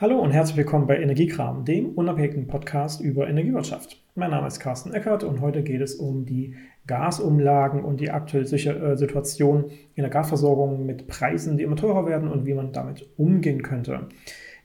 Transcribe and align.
Hallo 0.00 0.20
und 0.20 0.30
herzlich 0.30 0.56
willkommen 0.56 0.86
bei 0.86 0.96
Energiekram, 1.00 1.64
dem 1.64 1.86
unabhängigen 1.86 2.46
Podcast 2.46 3.00
über 3.00 3.28
Energiewirtschaft. 3.28 4.00
Mein 4.14 4.30
Name 4.30 4.46
ist 4.46 4.60
Carsten 4.60 4.94
Eckert 4.94 5.24
und 5.24 5.40
heute 5.40 5.64
geht 5.64 5.80
es 5.80 5.96
um 5.96 6.24
die 6.24 6.54
Gasumlagen 6.86 7.82
und 7.82 7.98
die 7.98 8.12
aktuelle 8.12 8.44
äh, 8.46 8.96
Situation 8.96 9.72
in 9.96 10.02
der 10.02 10.10
Gasversorgung 10.10 10.86
mit 10.86 11.08
Preisen, 11.08 11.56
die 11.56 11.64
immer 11.64 11.74
teurer 11.74 12.06
werden 12.06 12.30
und 12.30 12.46
wie 12.46 12.54
man 12.54 12.72
damit 12.72 13.08
umgehen 13.16 13.62
könnte. 13.62 14.06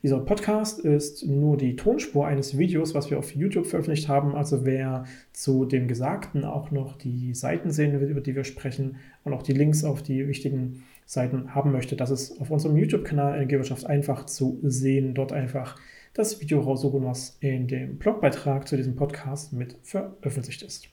Dieser 0.04 0.19
Podcast 0.19 0.79
ist 0.81 1.25
nur 1.25 1.57
die 1.57 1.77
Tonspur 1.77 2.27
eines 2.27 2.59
Videos, 2.59 2.93
was 2.93 3.09
wir 3.09 3.18
auf 3.18 3.34
YouTube 3.34 3.65
veröffentlicht 3.65 4.09
haben. 4.09 4.36
Also 4.36 4.65
wer 4.65 5.05
zu 5.31 5.65
dem 5.65 5.88
Gesagten 5.88 6.45
auch 6.45 6.70
noch 6.70 6.95
die 6.95 7.34
Seiten 7.34 7.71
sehen 7.71 8.00
will, 8.00 8.09
über 8.09 8.21
die 8.21 8.36
wir 8.36 8.43
sprechen 8.43 8.97
und 9.23 9.34
auch 9.34 9.41
die 9.41 9.54
Links 9.54 9.84
auf 9.84 10.04
die 10.04 10.27
wichtigen 10.27 10.84
Seiten 11.05 11.54
haben 11.54 11.71
möchte, 11.71 11.95
das 11.95 12.11
ist 12.11 12.39
auf 12.39 12.49
unserem 12.49 12.77
YouTube-Kanal 12.77 13.35
Energiewirtschaft 13.35 13.85
einfach 13.85 14.25
zu 14.25 14.59
sehen. 14.63 15.13
Dort 15.13 15.31
einfach 15.31 15.77
das 16.13 16.39
Video 16.41 16.61
raussuchen, 16.61 17.03
was 17.03 17.38
in 17.39 17.67
dem 17.67 17.98
Blogbeitrag 17.98 18.67
zu 18.67 18.77
diesem 18.77 18.95
Podcast 18.95 19.53
mit 19.53 19.75
veröffentlicht 19.84 20.61
ist. 20.61 20.89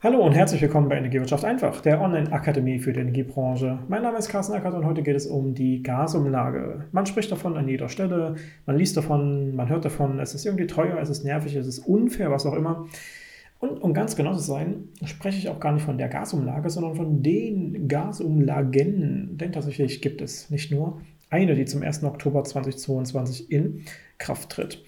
Hallo 0.00 0.24
und 0.24 0.32
herzlich 0.32 0.62
willkommen 0.62 0.88
bei 0.88 0.96
Energiewirtschaft 0.96 1.44
einfach, 1.44 1.80
der 1.80 2.00
Online-Akademie 2.00 2.78
für 2.78 2.92
die 2.92 3.00
Energiebranche. 3.00 3.80
Mein 3.88 4.02
Name 4.02 4.18
ist 4.18 4.28
Carsten 4.28 4.54
Eckert 4.54 4.74
und 4.74 4.86
heute 4.86 5.02
geht 5.02 5.16
es 5.16 5.26
um 5.26 5.54
die 5.54 5.82
Gasumlage. 5.82 6.84
Man 6.92 7.04
spricht 7.04 7.32
davon 7.32 7.56
an 7.56 7.66
jeder 7.66 7.88
Stelle, 7.88 8.36
man 8.64 8.76
liest 8.76 8.96
davon, 8.96 9.56
man 9.56 9.68
hört 9.68 9.84
davon, 9.84 10.20
es 10.20 10.36
ist 10.36 10.46
irgendwie 10.46 10.68
teuer, 10.68 10.98
es 11.00 11.10
ist 11.10 11.24
nervig, 11.24 11.56
es 11.56 11.66
ist 11.66 11.80
unfair, 11.80 12.30
was 12.30 12.46
auch 12.46 12.54
immer. 12.54 12.86
Und 13.60 13.82
um 13.82 13.92
ganz 13.92 14.14
genau 14.14 14.34
zu 14.34 14.40
sein, 14.40 14.88
spreche 15.04 15.38
ich 15.38 15.48
auch 15.48 15.58
gar 15.58 15.72
nicht 15.72 15.84
von 15.84 15.98
der 15.98 16.08
Gasumlage, 16.08 16.70
sondern 16.70 16.94
von 16.94 17.22
den 17.22 17.88
Gasumlagen. 17.88 19.36
Denn 19.36 19.52
tatsächlich 19.52 20.00
gibt 20.00 20.20
es 20.20 20.48
nicht 20.50 20.70
nur 20.70 21.00
eine, 21.28 21.54
die 21.54 21.64
zum 21.64 21.82
1. 21.82 22.04
Oktober 22.04 22.44
2022 22.44 23.50
in 23.50 23.84
Kraft 24.18 24.50
tritt. 24.50 24.82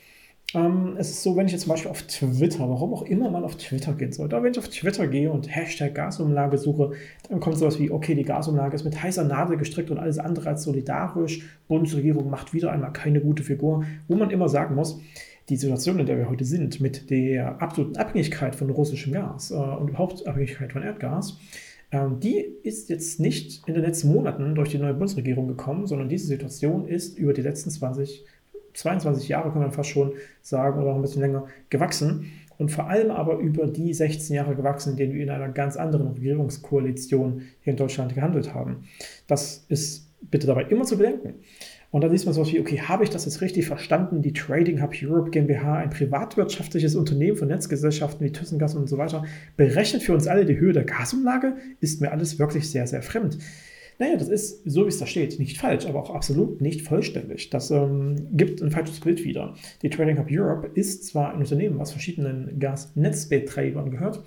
Ähm, 0.55 0.97
es 0.99 1.11
ist 1.11 1.23
so, 1.23 1.37
wenn 1.37 1.47
ich 1.47 1.53
jetzt 1.53 1.63
zum 1.63 1.71
Beispiel 1.71 1.91
auf 1.91 2.03
Twitter, 2.03 2.69
warum 2.69 2.93
auch 2.93 3.03
immer 3.03 3.31
man 3.31 3.45
auf 3.45 3.57
Twitter 3.57 3.93
gehen 3.93 4.13
sollte, 4.13 4.35
aber 4.35 4.45
wenn 4.45 4.53
ich 4.53 4.59
auf 4.59 4.69
Twitter 4.69 5.07
gehe 5.07 5.31
und 5.31 5.55
Hashtag 5.55 5.95
Gasumlage 5.95 6.59
suche, 6.59 6.93
dann 7.29 7.39
kommt 7.39 7.59
sowas 7.59 7.79
wie, 7.79 7.91
okay, 7.91 8.15
die 8.15 8.25
Gasumlage 8.25 8.75
ist 8.75 8.85
mit 8.85 9.01
heißer 9.01 9.25
Nadel 9.25 9.59
gestrickt 9.59 9.91
und 9.91 9.99
alles 9.99 10.19
andere 10.19 10.49
als 10.49 10.65
solidarisch. 10.65 11.43
Bundesregierung 11.69 12.31
macht 12.31 12.53
wieder 12.53 12.73
einmal 12.73 12.93
keine 12.93 13.21
gute 13.21 13.45
Figur, 13.45 13.85
wo 14.09 14.17
man 14.17 14.31
immer 14.31 14.49
sagen 14.49 14.75
muss, 14.75 15.01
die 15.51 15.57
Situation, 15.57 15.99
in 15.99 16.07
der 16.07 16.17
wir 16.17 16.31
heute 16.31 16.45
sind, 16.45 16.81
mit 16.81 17.11
der 17.11 17.61
absoluten 17.61 17.97
Abhängigkeit 17.97 18.55
von 18.55 18.71
russischem 18.71 19.13
Gas 19.13 19.51
äh, 19.51 19.55
und 19.55 19.89
überhaupt 19.89 20.27
Abhängigkeit 20.27 20.73
von 20.73 20.83
Erdgas, 20.83 21.39
äh, 21.91 22.07
die 22.23 22.39
ist 22.63 22.89
jetzt 22.89 23.19
nicht 23.19 23.67
in 23.67 23.75
den 23.75 23.83
letzten 23.83 24.13
Monaten 24.13 24.55
durch 24.55 24.71
die 24.71 24.79
neue 24.79 24.95
Bundesregierung 24.95 25.49
gekommen, 25.49 25.87
sondern 25.87 26.09
diese 26.09 26.29
Situation 26.29 26.87
ist 26.87 27.19
über 27.19 27.33
die 27.33 27.43
letzten 27.43 27.71
20, 27.71 28.25
22 28.75 29.29
Jahre, 29.29 29.51
kann 29.51 29.61
man 29.61 29.73
fast 29.73 29.91
schon 29.91 30.13
sagen, 30.41 30.81
oder 30.81 30.93
auch 30.93 30.97
ein 30.97 31.03
bisschen 31.03 31.23
länger, 31.23 31.47
gewachsen. 31.69 32.31
Und 32.57 32.71
vor 32.71 32.89
allem 32.89 33.11
aber 33.11 33.39
über 33.39 33.67
die 33.67 33.93
16 33.93 34.37
Jahre 34.37 34.55
gewachsen, 34.55 34.91
in 34.91 34.97
denen 34.99 35.15
wir 35.15 35.23
in 35.23 35.31
einer 35.31 35.49
ganz 35.49 35.77
anderen 35.77 36.09
Regierungskoalition 36.09 37.43
hier 37.63 37.71
in 37.73 37.77
Deutschland 37.77 38.15
gehandelt 38.15 38.55
haben. 38.55 38.85
Das 39.27 39.65
ist 39.69 40.07
bitte 40.31 40.47
dabei 40.47 40.65
immer 40.65 40.85
zu 40.85 40.99
bedenken. 40.99 41.35
Und 41.91 42.03
dann 42.03 42.13
liest 42.13 42.25
man 42.25 42.35
so 42.35 42.47
wie, 42.47 42.61
okay, 42.61 42.81
habe 42.81 43.03
ich 43.03 43.11
das 43.11 43.25
jetzt 43.25 43.41
richtig 43.41 43.67
verstanden? 43.67 44.23
Die 44.23 44.33
Trading 44.33 44.81
Hub 44.81 44.93
Europe 45.03 45.31
GmbH, 45.31 45.75
ein 45.75 45.91
privatwirtschaftliches 45.91 46.95
Unternehmen 46.95 47.37
von 47.37 47.49
Netzgesellschaften 47.49 48.25
wie 48.25 48.31
ThyssenGas 48.31 48.77
und 48.77 48.89
so 48.89 48.97
weiter, 48.97 49.25
berechnet 49.57 50.03
für 50.03 50.15
uns 50.15 50.29
alle 50.29 50.47
die 50.47 50.59
Höhe 50.59 50.73
der 50.73 50.85
Gasumlage? 50.85 51.57
Ist 51.81 52.01
mir 52.01 52.13
alles 52.13 52.39
wirklich 52.39 52.71
sehr, 52.71 52.87
sehr 52.87 53.03
fremd. 53.03 53.39
Naja, 53.99 54.17
das 54.17 54.29
ist, 54.29 54.63
so 54.65 54.85
wie 54.85 54.89
es 54.89 54.99
da 54.99 55.05
steht, 55.05 55.39
nicht 55.39 55.59
falsch, 55.59 55.85
aber 55.85 56.01
auch 56.01 56.15
absolut 56.15 56.63
nicht 56.63 56.83
vollständig. 56.83 57.51
Das 57.51 57.71
ähm, 57.71 58.29
gibt 58.33 58.63
ein 58.63 58.71
falsches 58.71 59.01
Bild 59.01 59.25
wieder. 59.25 59.55
Die 59.83 59.91
Trading 59.91 60.19
Hub 60.19 60.29
Europe 60.31 60.71
ist 60.73 61.07
zwar 61.07 61.35
ein 61.35 61.41
Unternehmen, 61.41 61.79
was 61.79 61.91
verschiedenen 61.91 62.59
Gasnetzbetreibern 62.61 63.91
gehört, 63.91 64.23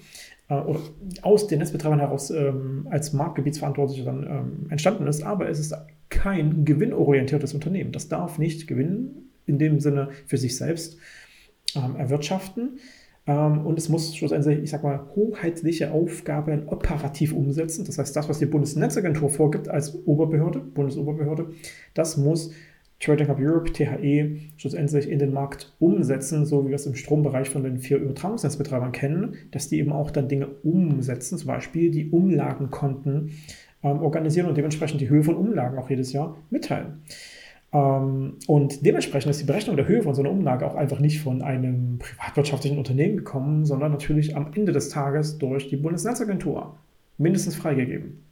äh, 0.49 0.55
oder 0.55 0.79
aus 1.23 1.47
den 1.47 1.59
Netzbetreibern 1.59 1.99
heraus 1.99 2.29
ähm, 2.29 2.87
als 2.91 3.13
Marktgebietsverantwortlicher 3.13 4.05
dann 4.05 4.27
ähm, 4.27 4.67
entstanden 4.69 5.07
ist, 5.07 5.23
aber 5.23 5.49
es 5.49 5.59
ist 5.59 5.73
kein 6.13 6.63
gewinnorientiertes 6.63 7.53
Unternehmen. 7.53 7.91
Das 7.91 8.07
darf 8.07 8.37
nicht 8.37 8.67
gewinnen, 8.67 9.31
in 9.47 9.57
dem 9.57 9.79
Sinne 9.79 10.09
für 10.27 10.37
sich 10.37 10.55
selbst 10.55 10.97
ähm, 11.75 11.95
erwirtschaften. 11.95 12.77
Ähm, 13.25 13.65
und 13.65 13.79
es 13.79 13.89
muss 13.89 14.15
schlussendlich, 14.15 14.59
ich 14.59 14.69
sag 14.69 14.83
mal, 14.83 15.07
hoheitliche 15.15 15.91
Aufgaben 15.91 16.67
operativ 16.67 17.33
umsetzen. 17.33 17.83
Das 17.85 17.97
heißt, 17.97 18.15
das, 18.15 18.29
was 18.29 18.39
die 18.39 18.45
Bundesnetzagentur 18.45 19.29
vorgibt 19.29 19.67
als 19.67 19.95
Oberbehörde, 20.05 20.59
Bundesoberbehörde, 20.59 21.47
das 21.93 22.17
muss 22.17 22.51
Trading 22.99 23.27
Hub 23.27 23.39
Europe, 23.39 23.73
THE, 23.73 24.39
schlussendlich 24.55 25.09
in 25.09 25.19
den 25.19 25.33
Markt 25.33 25.75
umsetzen, 25.79 26.45
so 26.45 26.63
wie 26.63 26.69
wir 26.69 26.75
es 26.75 26.85
im 26.85 26.95
Strombereich 26.95 27.49
von 27.49 27.63
den 27.63 27.79
vier 27.79 27.97
Übertragungsnetzbetreibern 27.97 28.93
kennen, 28.93 29.35
dass 29.51 29.67
die 29.67 29.79
eben 29.79 29.91
auch 29.91 30.11
dann 30.11 30.29
Dinge 30.29 30.47
umsetzen, 30.63 31.37
zum 31.37 31.47
Beispiel 31.47 31.91
die 31.91 32.11
Umlagenkonten 32.11 33.31
ähm, 33.83 34.01
organisieren 34.01 34.47
und 34.47 34.57
dementsprechend 34.57 35.01
die 35.01 35.09
Höhe 35.09 35.23
von 35.23 35.35
Umlagen 35.35 35.77
auch 35.77 35.89
jedes 35.89 36.13
Jahr 36.13 36.37
mitteilen. 36.49 37.03
Ähm, 37.73 38.37
und 38.47 38.85
dementsprechend 38.85 39.31
ist 39.31 39.41
die 39.41 39.45
Berechnung 39.45 39.75
der 39.75 39.87
Höhe 39.87 40.03
von 40.03 40.13
so 40.13 40.21
einer 40.21 40.31
Umlage 40.31 40.65
auch 40.65 40.75
einfach 40.75 40.99
nicht 40.99 41.21
von 41.21 41.41
einem 41.41 41.99
privatwirtschaftlichen 41.99 42.77
Unternehmen 42.77 43.17
gekommen, 43.17 43.65
sondern 43.65 43.91
natürlich 43.91 44.35
am 44.35 44.51
Ende 44.53 44.71
des 44.71 44.89
Tages 44.89 45.37
durch 45.37 45.69
die 45.69 45.77
Bundesnetzagentur 45.77 46.77
mindestens 47.17 47.55
freigegeben. 47.55 48.22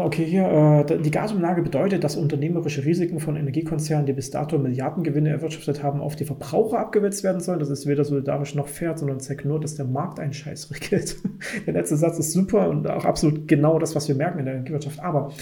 Okay, 0.00 0.24
hier, 0.24 0.86
äh, 0.88 0.98
die 0.98 1.10
Gasumlage 1.10 1.62
bedeutet, 1.62 2.04
dass 2.04 2.16
unternehmerische 2.16 2.84
Risiken 2.84 3.20
von 3.20 3.36
Energiekonzernen, 3.36 4.06
die 4.06 4.12
bis 4.12 4.30
dato 4.30 4.58
Milliardengewinne 4.58 5.30
erwirtschaftet 5.30 5.82
haben, 5.82 6.00
auf 6.00 6.16
die 6.16 6.24
Verbraucher 6.24 6.78
abgewälzt 6.78 7.24
werden 7.24 7.40
sollen. 7.40 7.58
Das 7.58 7.70
ist 7.70 7.86
weder 7.86 8.04
solidarisch 8.04 8.54
noch 8.54 8.68
fair, 8.68 8.96
sondern 8.96 9.20
zeigt 9.20 9.44
nur, 9.44 9.60
dass 9.60 9.74
der 9.74 9.86
Markt 9.86 10.20
einen 10.20 10.32
Scheiß 10.32 10.70
regelt. 10.70 11.16
der 11.66 11.74
letzte 11.74 11.96
Satz 11.96 12.18
ist 12.18 12.32
super 12.32 12.68
und 12.68 12.88
auch 12.88 13.04
absolut 13.04 13.48
genau 13.48 13.78
das, 13.78 13.94
was 13.94 14.08
wir 14.08 14.14
merken 14.14 14.38
in 14.38 14.44
der 14.44 14.54
Energiewirtschaft. 14.54 15.00
Aber 15.00 15.32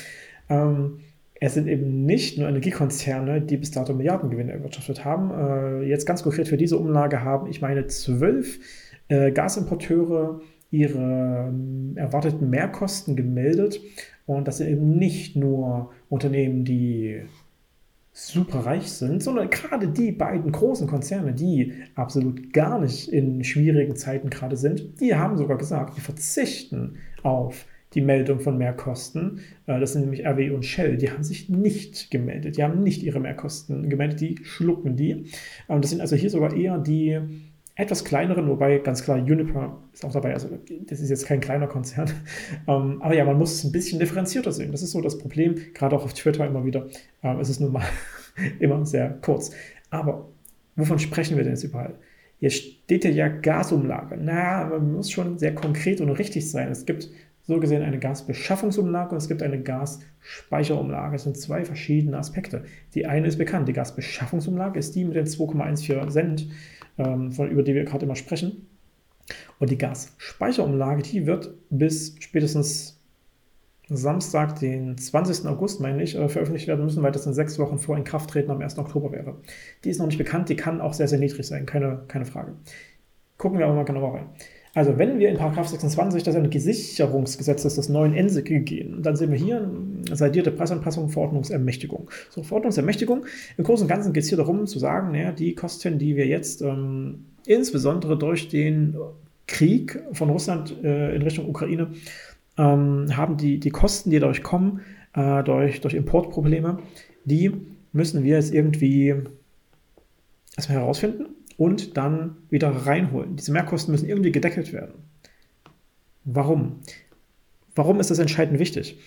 ähm, 0.49 0.99
es 1.41 1.55
sind 1.55 1.69
eben 1.69 2.05
nicht 2.05 2.39
nur 2.39 2.49
Energiekonzerne, 2.49 3.43
die 3.43 3.57
bis 3.57 3.71
dato 3.71 3.93
Milliardengewinne 3.93 4.53
erwirtschaftet 4.53 5.05
haben. 5.05 5.31
Äh, 5.31 5.83
jetzt 5.85 6.07
ganz 6.07 6.23
konkret 6.23 6.49
für 6.49 6.57
diese 6.57 6.79
Umlage 6.79 7.23
haben, 7.23 7.49
ich 7.49 7.61
meine, 7.61 7.87
zwölf 7.89 8.59
äh, 9.09 9.31
Gasimporteure 9.31 10.41
ihre 10.71 11.53
äh, 11.97 11.99
erwarteten 11.99 12.51
Mehrkosten 12.51 13.17
gemeldet 13.17 13.81
und 14.27 14.49
das 14.49 14.59
sind 14.59 14.69
eben 14.69 14.99
nicht 14.99 15.37
nur 15.37 15.93
Unternehmen, 16.09 16.65
die 16.65 17.23
super 18.13 18.61
reich 18.61 18.91
sind, 18.91 19.23
sondern 19.23 19.51
gerade 19.51 19.89
die 19.89 20.11
beiden 20.11 20.51
großen 20.51 20.87
Konzerne, 20.87 21.35
die 21.35 21.75
absolut 21.95 22.53
gar 22.53 22.81
nicht 22.81 23.09
in 23.09 23.45
schwierigen 23.45 23.95
Zeiten 23.95 24.31
gerade 24.31 24.57
sind, 24.57 25.01
die 25.01 25.15
haben 25.15 25.37
sogar 25.37 25.59
gesagt, 25.59 25.97
die 25.97 26.01
verzichten 26.01 26.97
auf 27.23 27.67
die 27.93 28.01
Meldung 28.01 28.41
von 28.41 28.59
Mehrkosten. 28.59 29.41
Äh, 29.67 29.81
das 29.81 29.93
sind 29.93 30.03
nämlich 30.03 30.27
RW 30.27 30.51
und 30.51 30.65
Shell. 30.65 30.97
Die 30.97 31.11
haben 31.11 31.25
sich 31.25 31.49
nicht 31.49 32.11
gemeldet. 32.11 32.57
Die 32.57 32.63
haben 32.63 32.83
nicht 32.83 33.03
ihre 33.03 33.21
Mehrkosten 33.21 33.89
gemeldet. 33.89 34.21
Die 34.21 34.39
schlucken 34.45 34.97
die. 34.97 35.27
Das 35.69 35.91
sind 35.91 36.01
also 36.01 36.17
hier 36.17 36.31
sogar 36.31 36.55
eher 36.55 36.79
die 36.79 37.21
etwas 37.77 38.05
kleineren, 38.05 38.49
wobei 38.49 38.79
ganz 38.79 39.05
klar 39.05 39.19
Uniper 39.19 39.79
ist 39.93 40.05
auch 40.05 40.13
dabei, 40.13 40.33
also 40.33 40.49
das 40.87 41.01
ist 41.01 41.11
jetzt 41.11 41.27
kein 41.27 41.41
kleiner 41.41 41.69
Konzern. 41.69 42.11
Ähm, 42.69 43.01
aber 43.03 43.15
ja, 43.15 43.25
man 43.25 43.39
muss 43.39 43.53
es 43.53 43.65
ein 43.65 43.71
bisschen 43.71 44.01
differenzierter 44.01 44.51
sehen. 44.51 44.73
Das 44.73 44.83
ist 44.83 44.91
so 44.91 45.01
das 45.01 45.19
Problem, 45.19 45.55
gerade 45.75 45.95
auch 45.95 46.05
auf 46.05 46.15
Twitter 46.15 46.47
immer 46.47 46.65
wieder. 46.65 46.87
Ähm, 47.23 47.39
es 47.39 47.49
ist 47.49 47.61
nun 47.61 47.73
mal 47.73 47.85
immer 48.59 48.85
sehr 48.85 49.11
kurz. 49.21 49.53
Aber 49.91 50.29
wovon 50.75 50.99
sprechen 50.99 51.37
wir 51.37 51.45
denn 51.45 51.53
jetzt 51.53 51.63
überall? 51.63 51.95
Hier 52.41 52.51
steht 52.51 53.05
ja 53.05 53.29
Gasumlage. 53.29 54.19
Na, 54.21 54.67
man 54.67 54.93
muss 54.93 55.11
schon 55.11 55.39
sehr 55.39 55.55
konkret 55.55 56.01
und 56.01 56.11
richtig 56.11 56.51
sein. 56.51 56.71
Es 56.71 56.87
gibt 56.87 57.09
so 57.47 57.61
gesehen 57.61 57.83
eine 57.83 57.99
Gasbeschaffungsumlage 57.99 59.11
und 59.13 59.19
es 59.19 59.29
gibt 59.29 59.43
eine 59.43 59.63
Gasspeicherumlage. 59.63 61.17
Es 61.17 61.23
sind 61.23 61.39
zwei 61.39 61.65
verschiedene 61.65 62.19
Aspekte. 62.19 62.65
Die 62.95 63.07
eine 63.07 63.29
ist 63.29 63.39
bekannt. 63.39 63.69
Die 63.69 63.73
Gasbeschaffungsumlage 63.73 64.79
ist 64.79 64.97
die 64.97 65.05
mit 65.05 65.15
den 65.15 65.27
2,14 65.27 66.09
Cent 66.09 66.49
ähm, 66.99 67.31
von, 67.31 67.49
über 67.49 67.63
die 67.63 67.75
wir 67.75 67.85
gerade 67.85 68.05
immer 68.05 68.17
sprechen. 68.17 68.67
Und 69.59 69.71
die 69.71 69.79
Gasspeicherumlage, 69.79 71.03
die 71.03 71.27
wird 71.27 71.55
bis 71.71 72.17
spätestens 72.19 73.01
Samstag, 73.89 74.59
den 74.59 74.99
20. 74.99 75.47
August, 75.47 75.81
meine 75.81 76.03
ich, 76.03 76.17
äh, 76.17 76.29
veröffentlicht 76.29 76.67
werden 76.67 76.85
müssen, 76.85 77.05
weil 77.05 77.13
das 77.13 77.27
in 77.27 77.35
sechs 77.35 77.59
Wochen 77.61 77.79
vor 77.79 77.97
Inkrafttreten 77.97 78.51
am 78.51 78.61
1. 78.61 78.79
Oktober 78.79 79.13
wäre. 79.13 79.37
Die 79.85 79.91
ist 79.91 79.99
noch 79.99 80.07
nicht 80.07 80.19
bekannt, 80.19 80.49
die 80.49 80.57
kann 80.57 80.81
auch 80.81 80.93
sehr, 80.93 81.07
sehr 81.07 81.21
niedrig 81.21 81.47
sein, 81.47 81.67
keine, 81.67 82.03
keine 82.09 82.27
Frage. 82.27 82.55
Gucken 83.39 83.59
wir 83.59 83.67
aber 83.67 83.77
mal 83.77 83.85
genauer 83.85 84.15
rein. 84.15 84.27
Also 84.77 84.99
wenn 84.99 85.19
wir 85.19 85.31
in 85.31 85.39
26 85.39 86.23
des 86.23 86.35
Energiesicherungsgesetzes 86.35 87.77
des 87.77 87.89
neuen 87.89 88.13
ENSIG 88.13 88.67
gehen, 88.67 89.03
dann 89.03 89.17
sehen 89.17 89.33
wir 89.33 89.39
hier 89.39 89.71
seidierte 90.13 90.51
Preisanpassung, 90.51 91.09
Verordnungsermächtigung. 91.09 92.11
So, 92.29 92.43
Verordnungsermächtigung. 92.43 93.25
Im 93.57 93.65
Großen 93.65 93.85
und 93.85 93.89
Ganzen 93.89 94.13
geht 94.13 94.25
es 94.25 94.29
hier 94.29 94.37
darum 94.37 94.67
zu 94.67 94.79
sagen, 94.79 95.13
naja, 95.13 95.33
die 95.33 95.55
Kosten, 95.55 95.99
die 95.99 96.15
wir 96.15 96.27
jetzt 96.27 96.61
ähm, 96.61 97.25
insbesondere 97.47 98.19
durch 98.19 98.51
den 98.51 98.97
Krieg 99.47 99.99
von 100.13 100.29
Russland 100.29 100.77
äh, 100.85 101.17
in 101.17 101.23
Richtung 101.23 101.49
Ukraine 101.49 101.93
ähm, 102.59 103.17
haben, 103.17 103.39
die, 103.39 103.59
die 103.59 103.71
Kosten, 103.71 104.11
die 104.11 104.19
dadurch 104.19 104.43
kommen, 104.43 104.83
äh, 105.15 105.43
durch, 105.43 105.81
durch 105.81 105.95
Importprobleme, 105.95 106.81
die 107.25 107.51
müssen 107.95 108.25
wir 108.25 108.37
es 108.37 108.51
irgendwie 108.51 109.15
erstmal 110.55 110.81
herausfinden 110.81 111.29
und 111.57 111.97
dann 111.97 112.37
wieder 112.51 112.71
reinholen. 112.71 113.37
Diese 113.37 113.53
Mehrkosten 113.53 113.93
müssen 113.93 114.09
irgendwie 114.09 114.33
gedeckelt 114.33 114.73
werden. 114.73 114.95
Warum? 116.25 116.81
Warum 117.75 118.01
ist 118.01 118.11
das 118.11 118.19
entscheidend 118.19 118.59
wichtig? 118.59 118.99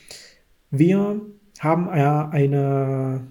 Wir 0.72 1.22
haben 1.60 1.86
ja 1.88 2.30
eine 2.30 3.22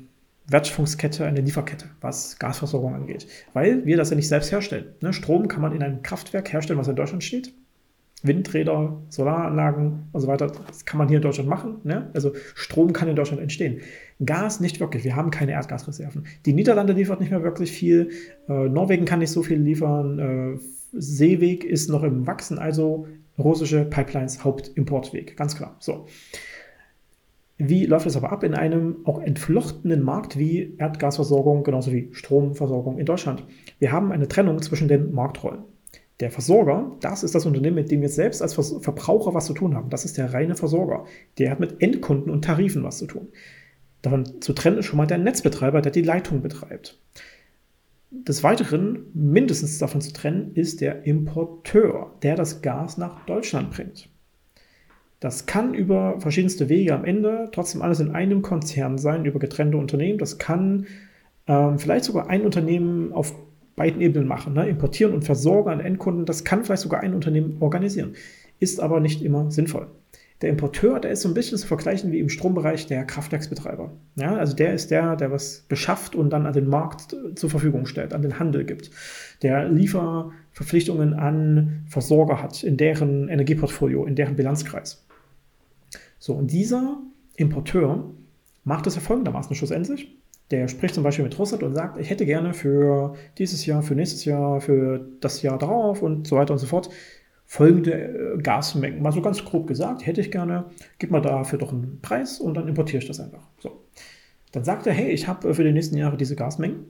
Wertschöpfungskette, 0.47 1.25
eine 1.25 1.41
Lieferkette, 1.41 1.87
was 2.01 2.39
Gasversorgung 2.39 2.95
angeht, 2.95 3.27
weil 3.53 3.85
wir 3.87 3.97
das 3.97 4.11
ja 4.11 4.17
nicht 4.17 4.29
selbst 4.29 4.51
herstellen. 4.51 4.95
Ne, 5.01 5.13
Strom 5.13 5.49
kann 5.49 5.63
man 5.63 5.75
in 5.75 5.83
einem 5.83 6.03
Kraftwerk 6.03 6.53
herstellen, 6.53 6.79
was 6.79 6.89
in 6.89 6.97
Deutschland 6.97 7.23
steht. 7.23 7.53
Windräder, 8.27 9.01
Solaranlagen 9.09 10.09
und 10.13 10.21
so 10.21 10.27
weiter, 10.27 10.51
das 10.67 10.85
kann 10.85 10.99
man 10.99 11.09
hier 11.09 11.19
in 11.19 11.23
Deutschland 11.23 11.49
machen. 11.49 11.77
Ne? 11.85 12.11
Also 12.15 12.33
Strom 12.55 12.93
kann 12.93 13.09
in 13.09 13.17
Deutschland 13.17 13.41
entstehen. 13.41 13.81
Gas 14.25 14.61
nicht 14.61 14.81
wirklich. 14.81 15.05
Wir 15.05 15.15
haben 15.15 15.31
keine 15.31 15.53
Erdgasreserven. 15.53 16.27
Die 16.45 16.53
Niederlande 16.53 16.93
liefert 16.95 17.21
nicht 17.21 17.31
mehr 17.31 17.45
wirklich 17.45 17.71
viel. 17.71 18.11
Äh, 18.49 18.69
Norwegen 18.69 19.05
kann 19.05 19.21
nicht 19.21 19.31
so 19.31 19.43
viel 19.43 19.59
liefern. 19.59 20.19
Äh, 20.19 20.59
Seeweg 20.93 21.65
ist 21.65 21.89
noch 21.91 22.03
im 22.03 22.27
Wachsen, 22.27 22.59
also 22.59 23.07
russische 23.39 23.85
Pipelines 23.85 24.43
Hauptimportweg, 24.43 25.37
ganz 25.37 25.57
klar. 25.57 25.77
So. 25.79 26.07
Wie 27.59 27.87
läuft 27.87 28.07
es 28.07 28.17
aber 28.17 28.31
ab 28.31 28.45
in 28.45 28.55
einem 28.55 28.99
auch 29.05 29.21
entflochtenen 29.21 30.03
Markt 30.03 30.39
wie 30.39 30.77
Erdgasversorgung, 30.79 31.65
genauso 31.65 31.93
wie 31.93 32.09
Stromversorgung 32.13 32.99
in 32.99 33.07
Deutschland? 33.07 33.45
Wir 33.81 33.91
haben 33.93 34.13
eine 34.13 34.29
Trennung 34.29 34.63
zwischen 34.63 34.89
den 34.89 35.13
Marktrollen. 35.13 35.65
Der 36.21 36.31
Versorger, 36.33 36.97
das 37.01 37.23
ist 37.23 37.35
das 37.35 37.47
Unternehmen, 37.47 37.77
mit 37.77 37.91
dem 37.91 38.01
wir 38.01 38.09
selbst 38.09 38.43
als 38.43 38.55
Verbraucher 38.55 39.35
was 39.35 39.47
zu 39.47 39.55
tun 39.55 39.75
haben. 39.75 39.89
Das 39.89 40.05
ist 40.05 40.19
der 40.19 40.35
reine 40.35 40.57
Versorger. 40.57 41.05
Der 41.39 41.51
hat 41.51 41.61
mit 41.61 41.81
Endkunden 41.81 42.33
und 42.33 42.45
Tarifen 42.45 42.83
was 42.83 42.99
zu 42.99 43.07
tun. 43.07 43.29
Davon 44.03 44.41
zu 44.41 44.53
trennen 44.53 44.79
ist 44.79 44.87
schon 44.87 44.97
mal 44.97 45.07
der 45.07 45.19
Netzbetreiber, 45.19 45.81
der 45.81 45.93
die 45.93 46.03
Leitung 46.03 46.43
betreibt. 46.43 47.01
Des 48.11 48.43
Weiteren, 48.43 49.07
mindestens 49.13 49.79
davon 49.79 50.01
zu 50.01 50.13
trennen, 50.13 50.53
ist 50.55 50.81
der 50.81 51.05
Importeur, 51.05 52.15
der 52.23 52.37
das 52.37 52.63
Gas 52.63 52.97
nach 52.97 53.25
Deutschland 53.27 53.71
bringt. 53.71 54.09
Das 55.21 55.47
kann 55.47 55.75
über 55.75 56.21
verschiedenste 56.21 56.69
Wege 56.69 56.95
am 56.95 57.05
Ende 57.05 57.49
trotzdem 57.53 57.83
alles 57.83 58.01
in 58.01 58.13
einem 58.13 58.41
Konzern 58.43 58.99
sein, 58.99 59.25
über 59.25 59.39
getrennte 59.39 59.77
Unternehmen. 59.77 60.19
Das 60.19 60.39
kann 60.39 60.87
ähm, 61.47 61.79
vielleicht 61.79 62.05
sogar 62.05 62.31
ein 62.31 62.43
Unternehmen 62.43 63.13
auf 63.13 63.35
beiden 63.79 64.03
Ebenen 64.03 64.29
machen. 64.29 64.53
Ne? 64.53 64.69
Importieren 64.69 65.15
und 65.15 65.25
versorgen 65.25 65.71
an 65.71 65.81
Endkunden, 65.81 66.27
das 66.27 66.45
kann 66.45 66.65
vielleicht 66.65 66.83
sogar 66.83 67.01
ein 67.01 67.15
Unternehmen 67.15 67.57
organisieren. 67.61 68.13
Ist 68.61 68.81
aber 68.81 69.01
nicht 69.01 69.23
immer 69.23 69.51
sinnvoll. 69.51 69.87
Der 70.41 70.51
Importeur, 70.51 71.01
der 71.01 71.11
ist 71.11 71.23
so 71.23 71.29
ein 71.29 71.35
bisschen 71.35 71.59
zu 71.59 71.67
vergleichen 71.67 72.13
wie 72.13 72.21
im 72.21 72.29
Strombereich 72.29 72.87
der 72.87 73.05
Kraftwerksbetreiber. 73.05 73.91
Ja, 74.15 74.37
also 74.37 74.55
der 74.55 74.73
ist 74.73 74.91
der, 74.93 75.17
der 75.17 75.33
was 75.33 75.65
beschafft 75.69 76.15
und 76.15 76.31
dann 76.31 76.47
an 76.47 76.53
den 76.53 76.69
Markt 76.69 77.17
zur 77.35 77.51
Verfügung 77.51 77.87
stellt, 77.87 78.13
an 78.13 78.23
den 78.23 78.39
Handel 78.39 78.65
gibt. 78.65 78.91
Der 79.43 79.69
Lieferverpflichtungen 79.69 81.15
an 81.15 81.83
Versorger 81.89 82.41
hat, 82.41 82.63
in 82.63 82.77
deren 82.77 83.29
Energieportfolio, 83.29 84.05
in 84.05 84.15
deren 84.15 84.37
Bilanzkreis. 84.37 85.05
So, 86.21 86.35
und 86.35 86.53
dieser 86.53 86.99
Importeur 87.35 88.11
macht 88.63 88.87
es 88.87 88.95
ja 88.95 89.01
folgendermaßen 89.01 89.57
schlussendlich. 89.57 90.18
Der 90.51 90.67
spricht 90.69 90.95
zum 90.95 91.05
Beispiel 91.05 91.25
mit 91.25 91.39
Russland 91.39 91.63
und 91.63 91.75
sagt, 91.75 92.01
ich 92.01 92.09
hätte 92.09 92.25
gerne 92.25 92.55
für 92.55 93.15
dieses 93.37 93.67
Jahr, 93.67 93.83
für 93.83 93.95
nächstes 93.95 94.25
Jahr, 94.25 94.61
für 94.61 95.07
das 95.21 95.43
Jahr 95.43 95.59
darauf 95.59 96.03
und 96.03 96.27
so 96.27 96.37
weiter 96.37 96.55
und 96.55 96.59
so 96.59 96.67
fort 96.67 96.89
folgende 97.45 97.93
äh, 97.93 98.39
Gasmengen. 98.43 99.03
Mal 99.03 99.11
so 99.11 99.23
ganz 99.23 99.43
grob 99.43 99.67
gesagt, 99.67 100.07
hätte 100.07 100.21
ich 100.21 100.31
gerne, 100.31 100.67
gib 100.99 101.11
mal 101.11 101.23
dafür 101.23 101.59
doch 101.59 101.73
einen 101.73 101.99
Preis 102.03 102.41
und 102.41 102.55
dann 102.55 102.69
importiere 102.69 103.03
ich 103.03 103.09
das 103.09 103.21
einfach. 103.21 103.49
So. 103.59 103.85
Dann 104.53 104.65
sagt 104.65 104.87
er, 104.87 104.93
hey, 104.93 105.11
ich 105.11 105.27
habe 105.29 105.49
äh, 105.49 105.55
für 105.55 105.65
die 105.65 105.73
nächsten 105.73 105.97
Jahre 105.97 106.19
diese 106.19 106.37
Gasmengen. 106.37 106.85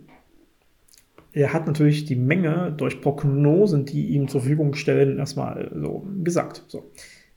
Er 1.32 1.52
hat 1.52 1.66
natürlich 1.66 2.06
die 2.06 2.16
Menge 2.16 2.74
durch 2.76 3.00
Prognosen, 3.00 3.84
die 3.84 4.08
ihm 4.08 4.26
zur 4.26 4.40
Verfügung 4.40 4.74
stellen, 4.74 5.18
erstmal 5.18 5.70
so 5.80 6.06
gesagt. 6.24 6.64
So. 6.66 6.90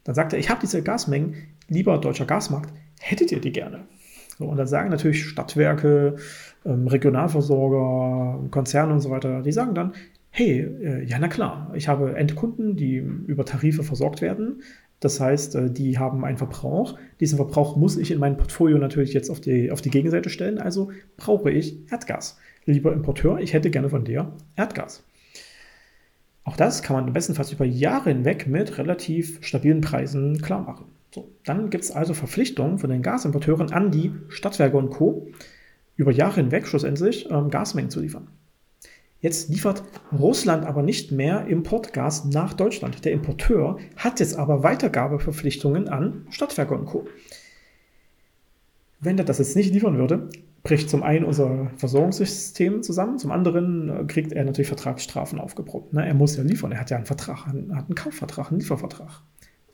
Dann 0.04 0.16
sagt 0.16 0.34
er, 0.34 0.40
ich 0.40 0.50
habe 0.50 0.62
diese 0.62 0.82
Gasmengen, 0.82 1.36
lieber 1.68 2.00
deutscher 2.00 2.26
Gasmarkt, 2.26 2.74
hättet 3.00 3.32
ihr 3.32 3.40
die 3.40 3.52
gerne? 3.52 3.86
So, 4.42 4.48
und 4.48 4.58
dann 4.58 4.68
sagen 4.68 4.90
natürlich 4.90 5.24
Stadtwerke, 5.24 6.16
ähm, 6.66 6.88
Regionalversorger, 6.88 8.50
Konzerne 8.50 8.94
und 8.94 9.00
so 9.00 9.12
weiter, 9.12 9.44
die 9.44 9.52
sagen 9.52 9.76
dann, 9.76 9.94
hey, 10.32 10.62
äh, 10.62 11.04
ja, 11.06 11.20
na 11.20 11.28
klar, 11.28 11.72
ich 11.76 11.88
habe 11.88 12.16
Endkunden, 12.16 12.76
die 12.76 12.96
über 12.96 13.46
Tarife 13.46 13.84
versorgt 13.84 14.22
werden. 14.22 14.64
Das 15.00 15.20
heißt, 15.20 15.56
äh, 15.56 15.70
die 15.70 16.00
haben 16.00 16.26
einen 16.26 16.38
Verbrauch. 16.38 16.98
Diesen 17.20 17.36
Verbrauch 17.36 17.76
muss 17.76 17.98
ich 17.98 18.10
in 18.10 18.20
mein 18.20 18.38
Portfolio 18.38 18.80
natürlich 18.80 19.14
jetzt 19.14 19.30
auf 19.30 19.42
die, 19.42 19.70
auf 19.70 19.82
die 19.82 19.92
Gegenseite 19.92 20.32
stellen. 20.32 20.58
Also 20.58 20.92
brauche 21.18 21.52
ich 21.52 21.78
Erdgas. 21.92 22.40
Lieber 22.66 22.94
Importeur, 22.94 23.40
ich 23.40 23.54
hätte 23.54 23.70
gerne 23.70 23.90
von 23.90 24.06
dir 24.06 24.32
Erdgas. 24.56 25.04
Auch 26.46 26.58
das 26.58 26.82
kann 26.82 26.96
man 26.96 27.14
bestenfalls 27.14 27.52
über 27.52 27.66
Jahre 27.66 28.10
hinweg 28.10 28.48
mit 28.48 28.80
relativ 28.80 29.38
stabilen 29.46 29.82
Preisen 29.82 30.42
klar 30.42 30.62
machen. 30.62 30.86
So, 31.14 31.30
dann 31.44 31.70
gibt 31.70 31.84
es 31.84 31.92
also 31.92 32.14
Verpflichtungen 32.14 32.80
von 32.80 32.90
den 32.90 33.02
Gasimporteuren 33.02 33.72
an 33.72 33.92
die 33.92 34.14
Stadtwerke 34.30 34.78
und 34.78 34.92
Co. 34.92 35.28
über 35.98 36.12
Jahre 36.12 36.36
hinweg 36.36 36.68
schlussendlich 36.68 37.30
ähm, 37.30 37.50
Gasmengen 37.50 37.92
zu 37.92 38.00
liefern. 38.00 38.28
Jetzt 39.20 39.50
liefert 39.50 39.84
Russland 40.18 40.66
aber 40.66 40.82
nicht 40.82 41.12
mehr 41.12 41.46
Importgas 41.46 42.26
nach 42.26 42.54
Deutschland. 42.54 43.06
Der 43.06 43.12
Importeur 43.12 43.78
hat 43.96 44.20
jetzt 44.20 44.36
aber 44.36 44.64
Weitergabeverpflichtungen 44.64 45.90
an 45.90 46.26
Stadtwerke 46.32 46.74
und 46.74 46.86
Co. 46.86 47.06
Wenn 49.00 49.18
er 49.18 49.26
das 49.26 49.38
jetzt 49.38 49.56
nicht 49.56 49.74
liefern 49.74 49.98
würde, 49.98 50.30
bricht 50.64 50.90
zum 50.90 51.04
einen 51.04 51.26
unser 51.26 51.72
Versorgungssystem 51.76 52.84
zusammen, 52.84 53.20
zum 53.20 53.32
anderen 53.32 53.90
äh, 53.90 54.06
kriegt 54.06 54.32
er 54.32 54.46
natürlich 54.46 54.68
Vertragsstrafen 54.68 55.40
aufgebrummt. 55.40 55.94
Ne? 55.94 56.06
Er 56.06 56.14
muss 56.14 56.38
ja 56.38 56.44
liefern, 56.44 56.72
er 56.72 56.80
hat 56.80 56.90
ja 56.90 56.98
einen 56.98 57.06
Vertrag, 57.06 57.48
hat 57.48 57.54
einen 57.54 57.96
Kaufvertrag, 57.96 58.50
einen 58.50 58.60
Liefervertrag. 58.60 59.24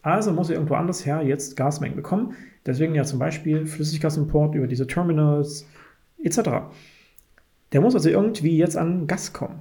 Also 0.07 0.31
muss 0.31 0.49
er 0.49 0.55
irgendwo 0.55 0.75
anders 0.75 1.05
her 1.05 1.21
jetzt 1.21 1.57
Gasmengen 1.57 1.97
bekommen. 1.97 2.33
Deswegen 2.65 2.95
ja 2.95 3.03
zum 3.03 3.19
Beispiel 3.19 3.65
Flüssiggasimport 3.65 4.55
über 4.55 4.65
diese 4.65 4.87
Terminals 4.87 5.67
etc. 6.23 6.39
Der 7.73 7.81
muss 7.81 7.93
also 7.93 8.07
irgendwie 8.07 8.57
jetzt 8.57 8.77
an 8.77 9.07
Gas 9.07 9.33
kommen. 9.33 9.59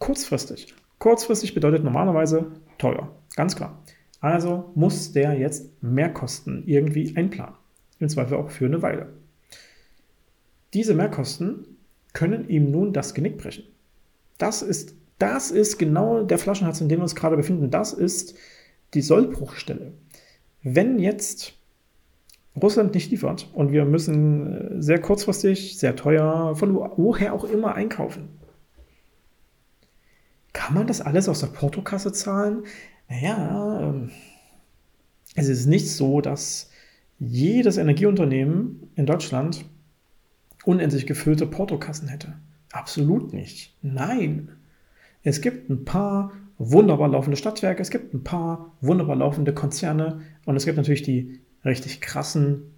Kurzfristig. 0.00 0.74
Kurzfristig 0.98 1.54
bedeutet 1.54 1.84
normalerweise 1.84 2.50
teuer. 2.76 3.08
Ganz 3.36 3.54
klar. 3.54 3.84
Also 4.18 4.72
muss 4.74 5.12
der 5.12 5.38
jetzt 5.38 5.80
Mehrkosten 5.80 6.64
irgendwie 6.66 7.16
einplanen. 7.16 7.54
Im 8.00 8.08
Zweifel 8.08 8.36
auch 8.36 8.50
für 8.50 8.66
eine 8.66 8.82
Weile. 8.82 9.12
Diese 10.72 10.94
Mehrkosten 10.94 11.68
können 12.14 12.48
ihm 12.48 12.72
nun 12.72 12.92
das 12.92 13.14
Genick 13.14 13.38
brechen. 13.38 13.62
Das 14.38 14.60
ist, 14.60 14.96
das 15.20 15.52
ist 15.52 15.78
genau 15.78 16.24
der 16.24 16.38
Flaschenhals, 16.38 16.80
in 16.80 16.88
dem 16.88 16.98
wir 16.98 17.04
uns 17.04 17.14
gerade 17.14 17.36
befinden. 17.36 17.70
Das 17.70 17.92
ist 17.92 18.36
die 18.94 19.02
Sollbruchstelle. 19.02 19.92
Wenn 20.62 20.98
jetzt 20.98 21.54
Russland 22.60 22.94
nicht 22.94 23.10
liefert 23.10 23.50
und 23.52 23.72
wir 23.72 23.84
müssen 23.84 24.78
äh, 24.78 24.82
sehr 24.82 25.00
kurzfristig, 25.00 25.78
sehr 25.78 25.96
teuer, 25.96 26.54
von 26.54 26.74
woher 26.74 27.32
auch 27.32 27.44
immer 27.44 27.74
einkaufen. 27.74 28.28
Kann 30.52 30.74
man 30.74 30.86
das 30.86 31.00
alles 31.00 31.28
aus 31.28 31.40
der 31.40 31.48
Portokasse 31.48 32.12
zahlen? 32.12 32.64
Naja, 33.08 33.80
ähm, 33.80 34.10
es 35.34 35.48
ist 35.48 35.66
nicht 35.66 35.90
so, 35.90 36.20
dass 36.20 36.70
jedes 37.18 37.76
Energieunternehmen 37.76 38.88
in 38.94 39.06
Deutschland 39.06 39.64
unendlich 40.64 41.06
gefüllte 41.06 41.46
Portokassen 41.46 42.08
hätte. 42.08 42.34
Absolut 42.70 43.32
nicht. 43.32 43.76
Nein. 43.82 44.48
Es 45.22 45.40
gibt 45.40 45.70
ein 45.70 45.84
paar 45.84 46.32
wunderbar 46.58 47.08
laufende 47.08 47.36
Stadtwerke, 47.36 47.82
es 47.82 47.90
gibt 47.90 48.14
ein 48.14 48.24
paar 48.24 48.72
wunderbar 48.80 49.16
laufende 49.16 49.52
Konzerne 49.52 50.20
und 50.44 50.56
es 50.56 50.64
gibt 50.64 50.76
natürlich 50.76 51.02
die 51.02 51.40
richtig 51.64 52.00
krassen 52.00 52.74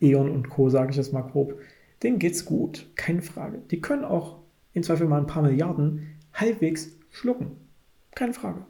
E.ON 0.00 0.30
und 0.30 0.48
Co., 0.48 0.68
sage 0.68 0.90
ich 0.90 0.96
jetzt 0.96 1.12
mal 1.12 1.22
grob, 1.22 1.58
denen 2.02 2.18
geht's 2.18 2.44
gut, 2.44 2.90
keine 2.96 3.22
Frage. 3.22 3.62
Die 3.70 3.80
können 3.80 4.04
auch 4.04 4.38
in 4.72 4.82
Zweifel 4.82 5.06
mal 5.06 5.18
ein 5.18 5.26
paar 5.26 5.42
Milliarden 5.42 6.06
halbwegs 6.32 6.90
schlucken, 7.10 7.52
keine 8.14 8.32
Frage. 8.32 8.66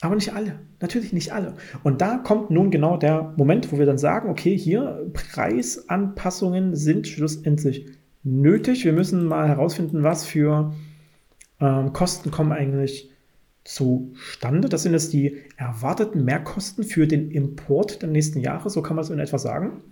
Aber 0.00 0.16
nicht 0.16 0.34
alle, 0.34 0.58
natürlich 0.80 1.12
nicht 1.12 1.32
alle. 1.32 1.54
Und 1.84 2.00
da 2.00 2.18
kommt 2.18 2.50
nun 2.50 2.72
genau 2.72 2.96
der 2.96 3.34
Moment, 3.36 3.70
wo 3.70 3.78
wir 3.78 3.86
dann 3.86 3.98
sagen, 3.98 4.28
okay, 4.28 4.58
hier 4.58 5.08
Preisanpassungen 5.12 6.74
sind 6.74 7.06
schlussendlich 7.06 7.86
nötig. 8.24 8.84
Wir 8.84 8.92
müssen 8.92 9.24
mal 9.24 9.46
herausfinden, 9.46 10.02
was 10.02 10.26
für 10.26 10.74
ähm, 11.62 11.92
Kosten 11.92 12.30
kommen 12.30 12.52
eigentlich 12.52 13.10
zustande. 13.64 14.68
Das 14.68 14.82
sind 14.82 14.92
jetzt 14.92 15.12
die 15.12 15.38
erwarteten 15.56 16.24
Mehrkosten 16.24 16.84
für 16.84 17.06
den 17.06 17.30
Import 17.30 18.02
der 18.02 18.08
nächsten 18.08 18.40
Jahre, 18.40 18.70
so 18.70 18.82
kann 18.82 18.96
man 18.96 19.04
es 19.04 19.10
in 19.10 19.20
etwa 19.20 19.38
sagen. 19.38 19.82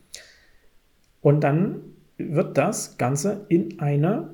Und 1.20 1.44
dann 1.44 1.82
wird 2.18 2.58
das 2.58 2.98
Ganze 2.98 3.46
in 3.48 3.78
eine 3.80 4.30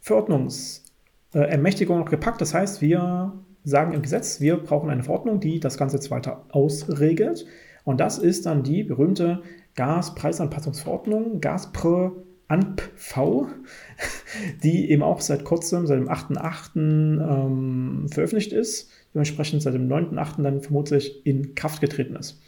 Verordnungsermächtigung 0.00 2.04
gepackt. 2.04 2.40
Das 2.40 2.54
heißt, 2.54 2.82
wir 2.82 3.32
sagen 3.64 3.94
im 3.94 4.02
Gesetz, 4.02 4.40
wir 4.40 4.58
brauchen 4.58 4.90
eine 4.90 5.02
Verordnung, 5.02 5.40
die 5.40 5.58
das 5.60 5.78
Ganze 5.78 5.96
jetzt 5.96 6.10
weiter 6.10 6.44
ausregelt. 6.50 7.46
Und 7.84 8.00
das 8.00 8.18
ist 8.18 8.46
dann 8.46 8.62
die 8.62 8.84
berühmte 8.84 9.42
Gaspreisanpassungsverordnung, 9.74 11.40
Gaspre 11.40 12.12
ANPV, 12.54 13.46
die 14.62 14.90
eben 14.90 15.02
auch 15.02 15.20
seit 15.20 15.44
kurzem, 15.44 15.86
seit 15.86 15.98
dem 15.98 16.08
8.8. 16.08 16.76
Ähm, 16.76 18.06
veröffentlicht 18.08 18.52
ist, 18.52 18.90
dementsprechend 19.14 19.62
seit 19.62 19.74
dem 19.74 19.88
9.8. 19.88 20.42
dann 20.42 20.60
vermutlich 20.60 21.26
in 21.26 21.54
Kraft 21.54 21.80
getreten 21.80 22.16
ist. 22.16 22.40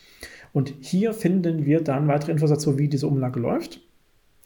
Und 0.52 0.74
hier 0.80 1.12
finden 1.12 1.66
wir 1.66 1.82
dann 1.82 2.08
weitere 2.08 2.32
Infos 2.32 2.50
dazu, 2.50 2.78
wie 2.78 2.88
diese 2.88 3.06
Umlage 3.06 3.40
läuft 3.40 3.80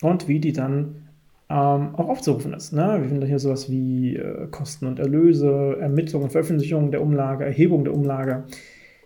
und 0.02 0.26
wie 0.28 0.40
die 0.40 0.52
dann 0.52 1.06
ähm, 1.48 1.94
auch 1.94 2.08
aufzurufen 2.08 2.52
ist. 2.52 2.72
Ne? 2.72 2.98
Wir 3.00 3.08
finden 3.08 3.26
hier 3.26 3.38
sowas 3.38 3.70
wie 3.70 4.16
äh, 4.16 4.46
Kosten 4.50 4.86
und 4.86 4.98
Erlöse, 4.98 5.76
Ermittlung 5.80 6.22
und 6.22 6.30
Veröffentlichung 6.30 6.90
der 6.90 7.02
Umlage, 7.02 7.44
Erhebung 7.44 7.84
der 7.84 7.94
Umlage. 7.94 8.44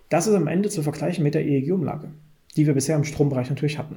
Das 0.09 0.27
ist 0.27 0.35
am 0.35 0.47
Ende 0.47 0.69
zu 0.69 0.83
vergleichen 0.83 1.25
mit 1.25 1.35
der 1.35 1.45
EEG-Umlage, 1.45 2.09
die 2.57 2.67
wir 2.67 2.75
bisher 2.75 2.97
im 2.97 3.05
Strombereich 3.05 3.49
natürlich 3.49 3.79
hatten. 3.79 3.97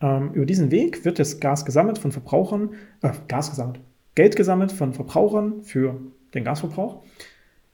Ähm, 0.00 0.32
über 0.32 0.46
diesen 0.46 0.70
Weg 0.70 1.04
wird 1.04 1.18
das 1.18 1.40
Gas 1.40 1.64
gesammelt 1.64 1.98
von 1.98 2.12
Verbrauchern, 2.12 2.70
äh, 3.02 3.10
Gas 3.26 3.50
gesammelt, 3.50 3.80
Geld 4.14 4.36
gesammelt 4.36 4.72
von 4.72 4.92
Verbrauchern 4.94 5.62
für 5.62 6.00
den 6.34 6.44
Gasverbrauch. 6.44 7.02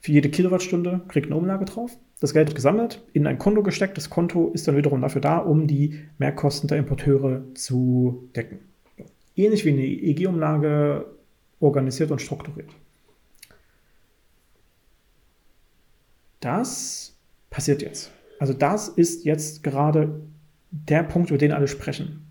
Für 0.00 0.12
jede 0.12 0.28
Kilowattstunde 0.28 1.00
kriegt 1.08 1.26
eine 1.26 1.36
Umlage 1.36 1.64
drauf. 1.64 1.96
Das 2.20 2.32
Geld 2.32 2.48
wird 2.48 2.56
gesammelt, 2.56 3.02
in 3.12 3.26
ein 3.26 3.38
Konto 3.38 3.62
gesteckt. 3.62 3.96
Das 3.96 4.10
Konto 4.10 4.50
ist 4.50 4.68
dann 4.68 4.76
wiederum 4.76 5.00
dafür 5.00 5.20
da, 5.20 5.38
um 5.38 5.66
die 5.66 6.00
Mehrkosten 6.18 6.68
der 6.68 6.78
Importeure 6.78 7.42
zu 7.54 8.28
decken. 8.36 8.58
Ähnlich 9.36 9.64
wie 9.64 9.72
eine 9.72 9.82
EEG-Umlage 9.82 11.06
organisiert 11.60 12.10
und 12.10 12.20
strukturiert. 12.20 12.70
Das 16.40 17.16
passiert 17.50 17.82
jetzt. 17.82 18.12
Also 18.38 18.52
das 18.52 18.88
ist 18.88 19.24
jetzt 19.24 19.62
gerade 19.62 20.20
der 20.88 21.02
Punkt, 21.02 21.30
über 21.30 21.38
den 21.38 21.52
alle 21.52 21.68
sprechen. 21.68 22.26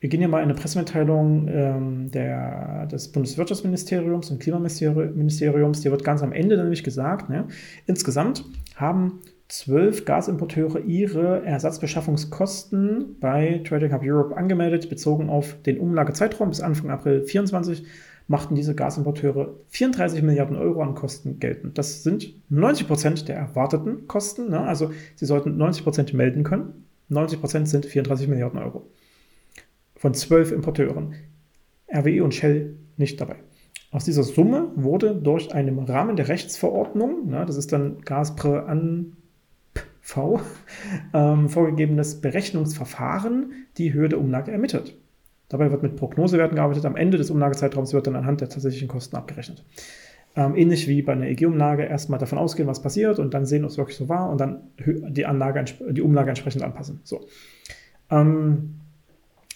Wir 0.00 0.10
gehen 0.10 0.20
hier 0.20 0.28
mal 0.28 0.40
in 0.40 0.44
eine 0.44 0.54
Pressemitteilung 0.54 1.48
ähm, 1.48 2.10
der, 2.10 2.86
des 2.86 3.10
Bundeswirtschaftsministeriums 3.10 4.30
und 4.30 4.38
Klimaministeriums. 4.38 5.82
Hier 5.82 5.90
wird 5.90 6.04
ganz 6.04 6.22
am 6.22 6.32
Ende 6.32 6.58
nämlich 6.58 6.84
gesagt, 6.84 7.30
ne, 7.30 7.46
insgesamt 7.86 8.44
haben 8.76 9.20
zwölf 9.48 10.04
Gasimporteure 10.04 10.80
ihre 10.80 11.44
Ersatzbeschaffungskosten 11.44 13.16
bei 13.18 13.62
Trading 13.66 13.92
Hub 13.92 14.02
Europe 14.04 14.36
angemeldet, 14.36 14.90
bezogen 14.90 15.30
auf 15.30 15.56
den 15.62 15.80
Umlagezeitraum 15.80 16.50
bis 16.50 16.60
Anfang 16.60 16.90
April 16.90 17.24
2024 17.24 17.86
machten 18.26 18.54
diese 18.54 18.74
Gasimporteure 18.74 19.54
34 19.68 20.22
Milliarden 20.22 20.56
Euro 20.56 20.82
an 20.82 20.94
Kosten 20.94 21.38
geltend. 21.40 21.76
Das 21.78 22.02
sind 22.02 22.34
90 22.50 22.86
Prozent 22.86 23.28
der 23.28 23.36
erwarteten 23.36 24.06
Kosten. 24.06 24.50
Ne? 24.50 24.60
Also 24.60 24.92
sie 25.14 25.26
sollten 25.26 25.56
90 25.56 25.84
Prozent 25.84 26.14
melden 26.14 26.42
können. 26.42 26.84
90 27.08 27.40
Prozent 27.40 27.68
sind 27.68 27.86
34 27.86 28.28
Milliarden 28.28 28.60
Euro. 28.60 28.86
Von 29.96 30.14
zwölf 30.14 30.52
Importeuren. 30.52 31.14
RWE 31.92 32.24
und 32.24 32.34
Shell 32.34 32.76
nicht 32.96 33.20
dabei. 33.20 33.36
Aus 33.90 34.04
dieser 34.04 34.24
Summe 34.24 34.72
wurde 34.74 35.14
durch 35.14 35.54
einen 35.54 35.78
Rahmen 35.78 36.16
der 36.16 36.28
Rechtsverordnung, 36.28 37.28
ne, 37.28 37.44
das 37.46 37.56
ist 37.56 37.72
dann 37.72 38.00
Gaspre 38.00 38.66
an 38.66 39.16
V, 40.00 40.40
ähm, 41.14 41.48
vorgegebenes 41.48 42.20
Berechnungsverfahren 42.20 43.52
die 43.78 43.92
Höhe 43.92 44.08
der 44.08 44.18
Umlage 44.18 44.50
ermittelt. 44.50 44.96
Dabei 45.48 45.70
wird 45.70 45.82
mit 45.82 45.96
Prognosewerten 45.96 46.56
gearbeitet. 46.56 46.84
Am 46.84 46.96
Ende 46.96 47.18
des 47.18 47.30
Umlagezeitraums 47.30 47.92
wird 47.92 48.06
dann 48.06 48.16
anhand 48.16 48.40
der 48.40 48.48
tatsächlichen 48.48 48.88
Kosten 48.88 49.14
abgerechnet. 49.14 49.64
Ähm, 50.36 50.56
ähnlich 50.56 50.88
wie 50.88 51.02
bei 51.02 51.12
einer 51.12 51.28
EG-Umlage 51.28 51.84
erstmal 51.84 52.18
davon 52.18 52.38
ausgehen, 52.38 52.66
was 52.66 52.82
passiert 52.82 53.20
und 53.20 53.34
dann 53.34 53.46
sehen, 53.46 53.64
ob 53.64 53.70
es 53.70 53.78
wirklich 53.78 53.96
so 53.96 54.08
war 54.08 54.30
und 54.30 54.40
dann 54.40 54.62
die, 54.76 55.26
Anlage, 55.26 55.64
die 55.90 56.02
Umlage 56.02 56.30
entsprechend 56.30 56.62
anpassen. 56.64 57.00
So. 57.04 57.20
Ähm, 58.10 58.80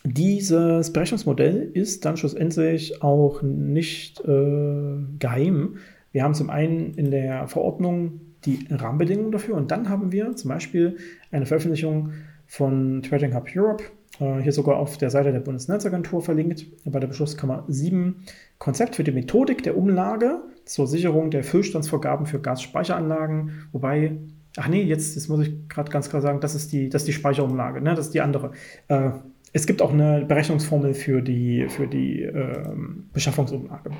dieses 0.04 0.92
Berechnungsmodell 0.92 1.70
ist 1.74 2.04
dann 2.04 2.16
schlussendlich 2.16 3.02
auch 3.02 3.42
nicht 3.42 4.20
äh, 4.20 4.96
geheim. 5.18 5.78
Wir 6.12 6.22
haben 6.22 6.34
zum 6.34 6.48
einen 6.48 6.94
in 6.94 7.10
der 7.10 7.48
Verordnung 7.48 8.20
die 8.44 8.66
Rahmenbedingungen 8.70 9.32
dafür 9.32 9.56
und 9.56 9.70
dann 9.70 9.88
haben 9.88 10.12
wir 10.12 10.36
zum 10.36 10.48
Beispiel 10.48 10.96
eine 11.32 11.46
Veröffentlichung 11.46 12.12
von 12.46 13.02
Trading 13.02 13.34
Hub 13.34 13.48
Europe, 13.54 13.84
äh, 14.20 14.40
hier 14.40 14.52
sogar 14.52 14.76
auf 14.76 14.96
der 14.96 15.10
Seite 15.10 15.32
der 15.32 15.40
Bundesnetzagentur 15.40 16.22
verlinkt, 16.22 16.66
bei 16.84 17.00
der 17.00 17.08
Beschlusskammer 17.08 17.64
7, 17.68 18.24
Konzept 18.58 18.96
für 18.96 19.04
die 19.04 19.12
Methodik 19.12 19.62
der 19.62 19.76
Umlage 19.76 20.40
zur 20.68 20.86
Sicherung 20.86 21.30
der 21.30 21.42
Füllstandsvorgaben 21.42 22.26
für 22.26 22.40
Gasspeicheranlagen, 22.40 23.68
wobei, 23.72 24.18
ach 24.56 24.68
nee, 24.68 24.82
jetzt, 24.82 25.14
jetzt 25.14 25.28
muss 25.28 25.46
ich 25.46 25.68
gerade 25.68 25.90
ganz 25.90 26.10
klar 26.10 26.22
sagen, 26.22 26.40
das 26.40 26.54
ist 26.54 26.72
die, 26.72 26.88
das 26.88 27.02
ist 27.02 27.08
die 27.08 27.12
Speicherumlage, 27.12 27.80
ne? 27.80 27.94
das 27.94 28.06
ist 28.06 28.14
die 28.14 28.20
andere. 28.20 28.52
Äh, 28.88 29.10
es 29.52 29.66
gibt 29.66 29.80
auch 29.80 29.92
eine 29.92 30.26
Berechnungsformel 30.26 30.92
für 30.92 31.22
die, 31.22 31.66
für 31.68 31.86
die 31.86 32.22
äh, 32.22 32.68
Beschaffungsumlage. 33.14 33.90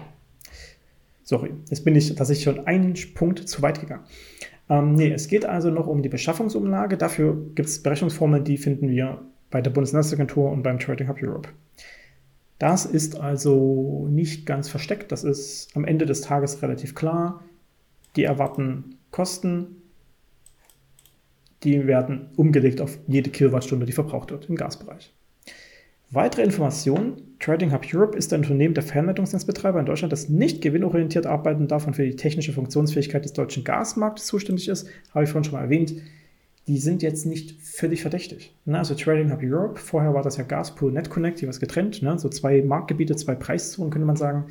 Sorry, 1.23 1.53
jetzt 1.71 1.85
bin 1.85 1.97
ich 1.97 2.15
tatsächlich 2.15 2.45
schon 2.45 2.67
einen 2.67 2.95
Punkt 3.15 3.49
zu 3.49 3.63
weit 3.63 3.81
gegangen. 3.81 4.05
Ähm, 4.69 4.95
nee, 4.95 5.11
es 5.11 5.29
geht 5.29 5.47
also 5.47 5.71
noch 5.71 5.87
um 5.87 6.03
die 6.03 6.09
Beschaffungsumlage. 6.11 6.99
Dafür 6.99 7.35
gibt 7.55 7.69
es 7.69 7.83
Berechnungsformeln, 7.83 8.45
die 8.45 8.59
finden 8.59 8.91
wir 8.91 9.23
bei 9.51 9.63
der 9.63 9.71
Bundesnetzagentur 9.71 10.51
und 10.51 10.63
beim 10.63 10.79
Trading 10.79 11.09
Hub 11.09 11.23
Europe. 11.23 11.49
Das 12.59 12.87
ist 12.87 13.21
also 13.21 14.09
nicht 14.11 14.47
ganz 14.47 14.69
versteckt. 14.69 15.13
Das 15.13 15.25
ist 15.25 15.77
am 15.77 15.85
Ende 15.85 16.07
des 16.07 16.23
Tages 16.23 16.63
relativ 16.63 16.95
klar. 16.95 17.45
Die 18.17 18.25
erwarten 18.25 18.97
Kosten. 19.11 19.83
Die 21.65 21.87
werden 21.87 22.31
umgelegt 22.37 22.81
auf 22.81 22.99
jede 23.07 23.31
Kilowattstunde, 23.31 23.87
die 23.87 23.93
verbraucht 23.93 24.31
wird 24.31 24.49
im 24.49 24.57
Gasbereich. 24.57 25.13
Weitere 26.11 26.43
Informationen. 26.43 27.37
Trading 27.39 27.73
Hub 27.73 27.85
Europe 27.93 28.17
ist 28.17 28.33
ein 28.33 28.41
Unternehmen 28.41 28.75
der 28.75 28.83
Fernleitungsnetzbetreiber 28.83 29.79
in 29.79 29.87
Deutschland, 29.87 30.13
das 30.13 30.29
nicht 30.29 30.63
gewinnorientiert 30.63 31.27
arbeiten 31.27 31.69
darf 31.69 31.87
und 31.87 31.95
für 31.95 32.05
die 32.05 32.17
technische 32.17 32.53
Funktionsfähigkeit 32.53 33.25
des 33.25 33.35
deutschen 33.35 33.63
Gasmarktes 33.63 34.27
zuständig 34.27 34.69
ist. 34.69 34.89
Habe 35.13 35.25
ich 35.25 35.31
vorhin 35.31 35.45
schon 35.45 35.55
mal 35.55 35.65
erwähnt. 35.65 35.95
Die 36.69 36.79
sind 36.79 37.03
jetzt 37.03 37.27
nicht 37.27 37.61
völlig 37.61 38.03
verdächtig. 38.03 38.55
Ne? 38.65 38.79
Also 38.79 38.95
Trading 38.95 39.33
Hub 39.33 39.41
Europe, 39.43 39.81
vorher 39.81 40.15
war 40.15 40.23
das 40.23 40.37
ja 40.37 40.45
Gaspool 40.45 40.93
NetConnect, 40.93 41.47
was 41.49 41.59
getrennt, 41.59 42.03
ne? 42.03 42.19
so 42.19 42.29
zwei 42.29 42.63
Marktgebiete, 42.63 43.17
zwei 43.17 43.35
Preiszonen, 43.35 43.91
könnte 43.91 44.07
man 44.07 44.17
sagen 44.17 44.47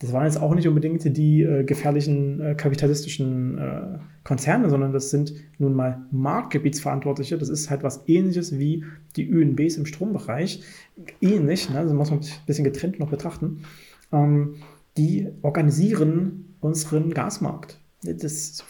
das 0.00 0.14
waren 0.14 0.24
jetzt 0.24 0.40
auch 0.40 0.54
nicht 0.54 0.66
unbedingt 0.66 1.04
die 1.16 1.42
äh, 1.42 1.62
gefährlichen 1.62 2.40
äh, 2.40 2.54
kapitalistischen 2.54 3.58
äh, 3.58 3.98
Konzerne, 4.24 4.70
sondern 4.70 4.92
das 4.92 5.10
sind 5.10 5.34
nun 5.58 5.74
mal 5.74 6.00
Marktgebietsverantwortliche. 6.10 7.36
Das 7.36 7.50
ist 7.50 7.68
halt 7.68 7.82
was 7.82 8.08
ähnliches 8.08 8.58
wie 8.58 8.84
die 9.16 9.28
ÖNBs 9.28 9.76
im 9.76 9.84
Strombereich. 9.84 10.62
Ähnlich, 11.20 11.68
ne? 11.68 11.78
also 11.78 11.94
muss 11.94 12.10
man 12.10 12.20
ein 12.20 12.26
bisschen 12.46 12.64
getrennt 12.64 12.98
noch 12.98 13.10
betrachten. 13.10 13.64
Ähm, 14.10 14.56
die 14.96 15.28
organisieren 15.42 16.54
unseren 16.60 17.12
Gasmarkt. 17.12 17.78
Das 18.02 18.64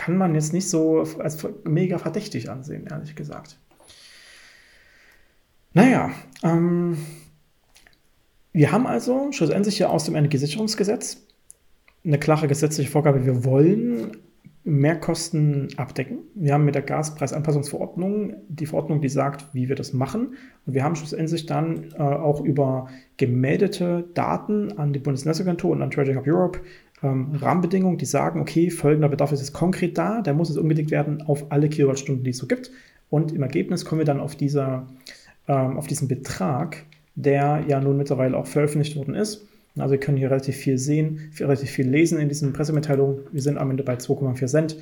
kann 0.00 0.16
man 0.16 0.34
jetzt 0.34 0.54
nicht 0.54 0.66
so 0.66 1.04
als 1.18 1.46
mega 1.64 1.98
verdächtig 1.98 2.48
ansehen, 2.48 2.86
ehrlich 2.90 3.14
gesagt. 3.14 3.58
Naja, 5.74 6.10
ähm, 6.42 6.96
wir 8.54 8.72
haben 8.72 8.86
also 8.86 9.30
schlussendlich 9.30 9.76
hier 9.76 9.90
aus 9.90 10.06
dem 10.06 10.16
Energiesicherungsgesetz 10.16 11.18
eine 12.02 12.18
klare 12.18 12.48
gesetzliche 12.48 12.90
Vorgabe, 12.90 13.26
wir 13.26 13.44
wollen 13.44 14.16
Mehrkosten 14.62 15.68
abdecken. 15.78 16.18
Wir 16.34 16.52
haben 16.52 16.66
mit 16.66 16.74
der 16.74 16.82
Gaspreisanpassungsverordnung 16.82 18.34
die 18.48 18.66
Verordnung, 18.66 19.00
die 19.00 19.08
sagt, 19.08 19.54
wie 19.54 19.68
wir 19.68 19.76
das 19.76 19.94
machen. 19.94 20.34
Und 20.66 20.74
wir 20.74 20.84
haben 20.84 20.96
schlussendlich 20.96 21.46
dann 21.46 21.92
äh, 21.94 22.02
auch 22.02 22.42
über 22.42 22.88
gemeldete 23.16 24.04
Daten 24.12 24.76
an 24.76 24.92
die 24.92 24.98
Bundesnetzagentur 24.98 25.70
und 25.70 25.80
an 25.80 25.90
Trading 25.90 26.16
Hub 26.16 26.26
Europe 26.26 26.60
ähm, 27.02 27.34
Rahmenbedingungen, 27.34 27.96
die 27.96 28.04
sagen, 28.04 28.40
okay, 28.40 28.70
folgender 28.70 29.08
Bedarf 29.08 29.32
ist 29.32 29.40
jetzt 29.40 29.54
konkret 29.54 29.96
da, 29.96 30.20
der 30.20 30.34
muss 30.34 30.50
jetzt 30.50 30.58
umgelegt 30.58 30.90
werden 30.90 31.22
auf 31.22 31.50
alle 31.50 31.70
Kilowattstunden, 31.70 32.24
die 32.24 32.30
es 32.30 32.38
so 32.38 32.46
gibt. 32.46 32.70
Und 33.08 33.32
im 33.32 33.42
Ergebnis 33.42 33.86
kommen 33.86 34.00
wir 34.00 34.06
dann 34.06 34.20
auf, 34.20 34.36
dieser, 34.36 34.86
ähm, 35.48 35.78
auf 35.78 35.86
diesen 35.86 36.06
Betrag, 36.06 36.84
der 37.14 37.64
ja 37.66 37.80
nun 37.80 37.96
mittlerweile 37.96 38.36
auch 38.36 38.46
veröffentlicht 38.46 38.96
worden 38.96 39.14
ist. 39.14 39.46
Also 39.76 39.92
wir 39.92 40.00
können 40.00 40.16
hier 40.16 40.30
relativ 40.30 40.56
viel 40.56 40.78
sehen, 40.78 41.30
relativ 41.38 41.70
viel 41.70 41.88
lesen 41.88 42.18
in 42.18 42.28
diesen 42.28 42.52
Pressemitteilungen. 42.52 43.20
Wir 43.32 43.42
sind 43.42 43.58
am 43.58 43.70
Ende 43.70 43.84
bei 43.84 43.94
2,4 43.94 44.46
Cent, 44.46 44.76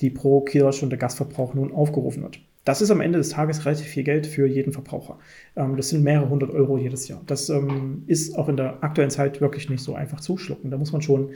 die 0.00 0.10
pro 0.10 0.40
Kilowattstunde 0.40 0.96
Gasverbrauch 0.96 1.54
nun 1.54 1.72
aufgerufen 1.72 2.22
wird. 2.22 2.40
Das 2.64 2.82
ist 2.82 2.90
am 2.90 3.00
Ende 3.00 3.18
des 3.18 3.30
Tages 3.30 3.64
relativ 3.64 3.86
viel 3.86 4.04
Geld 4.04 4.26
für 4.26 4.46
jeden 4.46 4.72
Verbraucher. 4.72 5.18
Ähm, 5.56 5.76
das 5.76 5.88
sind 5.88 6.04
mehrere 6.04 6.28
hundert 6.28 6.50
Euro 6.50 6.76
jedes 6.76 7.08
Jahr. 7.08 7.22
Das 7.26 7.48
ähm, 7.48 8.02
ist 8.06 8.36
auch 8.36 8.48
in 8.48 8.56
der 8.56 8.84
aktuellen 8.84 9.10
Zeit 9.10 9.40
wirklich 9.40 9.70
nicht 9.70 9.82
so 9.82 9.94
einfach 9.94 10.20
zuschlucken. 10.20 10.70
Da 10.70 10.76
muss 10.76 10.92
man 10.92 11.00
schon 11.00 11.30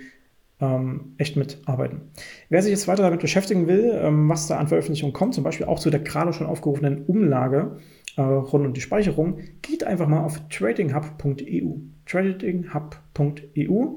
ähm, 0.61 1.15
echt 1.17 1.37
mitarbeiten. 1.37 2.03
Wer 2.51 2.63
sich 2.63 2.71
jetzt 2.71 2.87
weiter 2.87 3.03
damit 3.03 3.21
beschäftigen 3.21 3.67
will, 3.67 3.99
was 4.29 4.47
da 4.47 4.59
an 4.59 4.69
Veröffentlichungen 4.69 5.15
kommt, 5.15 5.35
zum 5.35 5.43
Beispiel 5.43 5.67
auch 5.67 5.79
zu 5.79 5.91
der 5.91 6.01
gerade 6.01 6.33
schon 6.33 6.47
aufgerufenen 6.47 7.05
Umlage, 7.07 7.79
äh, 8.17 8.21
rund 8.21 8.67
um 8.67 8.75
die 8.75 8.81
Speicherung, 8.81 9.39
geht 9.63 9.85
einfach 9.85 10.07
mal 10.07 10.25
auf 10.25 10.39
tradinghub.eu. 10.51 11.77
Tradinghub.eu 12.07 13.97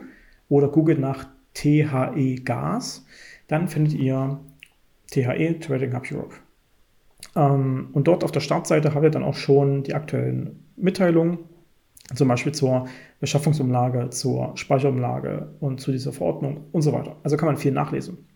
oder 0.50 0.68
googelt 0.68 1.00
nach 1.00 1.28
THE 1.54 2.36
Gas. 2.44 3.06
Dann 3.48 3.68
findet 3.68 3.94
ihr 3.94 4.40
THE, 5.12 5.60
Trading 5.60 5.94
Hub 5.94 6.12
Europe. 6.12 6.36
Ähm, 7.36 7.90
und 7.94 8.08
dort 8.08 8.24
auf 8.24 8.32
der 8.32 8.40
Startseite 8.40 8.94
habt 8.94 9.04
ihr 9.04 9.12
dann 9.12 9.24
auch 9.24 9.36
schon 9.36 9.84
die 9.84 9.94
aktuellen 9.94 10.64
Mitteilungen 10.76 11.40
zum 12.14 12.28
Beispiel 12.28 12.54
zur 12.54 12.88
Beschaffungsumlage, 13.20 14.12
zur 14.12 14.56
Speicherumlage 14.56 15.50
und 15.60 15.82
zu 15.82 15.92
dieser 15.92 16.14
Verordnung 16.14 16.66
und 16.72 16.84
so 16.84 16.94
weiter. 16.94 17.16
Also 17.24 17.36
kann 17.36 17.48
man 17.48 17.58
viel 17.58 17.72
nachlesen. 17.72 18.28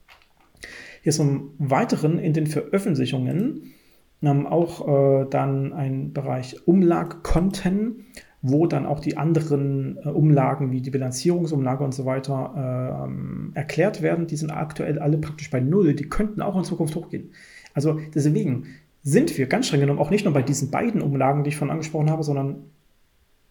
Hier 1.04 1.18
im 1.20 1.52
Weiteren 1.60 2.18
in 2.18 2.34
den 2.34 2.48
Veröffentlichungen 2.48 3.74
ähm, 4.22 4.48
auch 4.48 4.88
äh, 4.88 5.26
dann 5.30 5.72
ein 5.72 6.14
Bereich 6.14 6.68
Umlagkonten, 6.68 8.06
wo 8.42 8.68
dann 8.68 8.86
auch 8.86 9.00
die 9.00 9.18
anderen 9.18 9.98
äh, 9.98 10.10
Umlagen 10.10 10.72
wie 10.72 10.82
die 10.82 10.92
Bilanzierungsumlage 10.92 11.84
und 11.84 11.94
so 11.94 12.06
weiter 12.06 13.08
äh, 13.54 13.58
erklärt 13.58 14.02
werden. 14.02 14.28
Die 14.28 14.38
sind 14.38 14.52
aktuell 14.52 15.00
alle 15.00 15.18
praktisch 15.18 15.50
bei 15.50 15.60
Null. 15.60 15.94
Die 15.94 16.08
könnten 16.08 16.42
auch 16.42 16.58
in 16.58 16.64
Zukunft 16.64 16.96
hochgehen. 16.96 17.32
Also 17.74 18.00
deswegen 18.16 18.68
sind 19.04 19.38
wir 19.38 19.48
ganz 19.48 19.68
streng 19.68 19.82
genommen 19.82 20.00
auch 20.00 20.10
nicht 20.10 20.26
nur 20.26 20.34
bei 20.34 20.42
diesen 20.42 20.72
beiden 20.72 21.02
Umlagen, 21.02 21.44
die 21.44 21.50
ich 21.50 21.58
von 21.58 21.70
angesprochen 21.70 22.10
habe, 22.10 22.24
sondern 22.24 22.64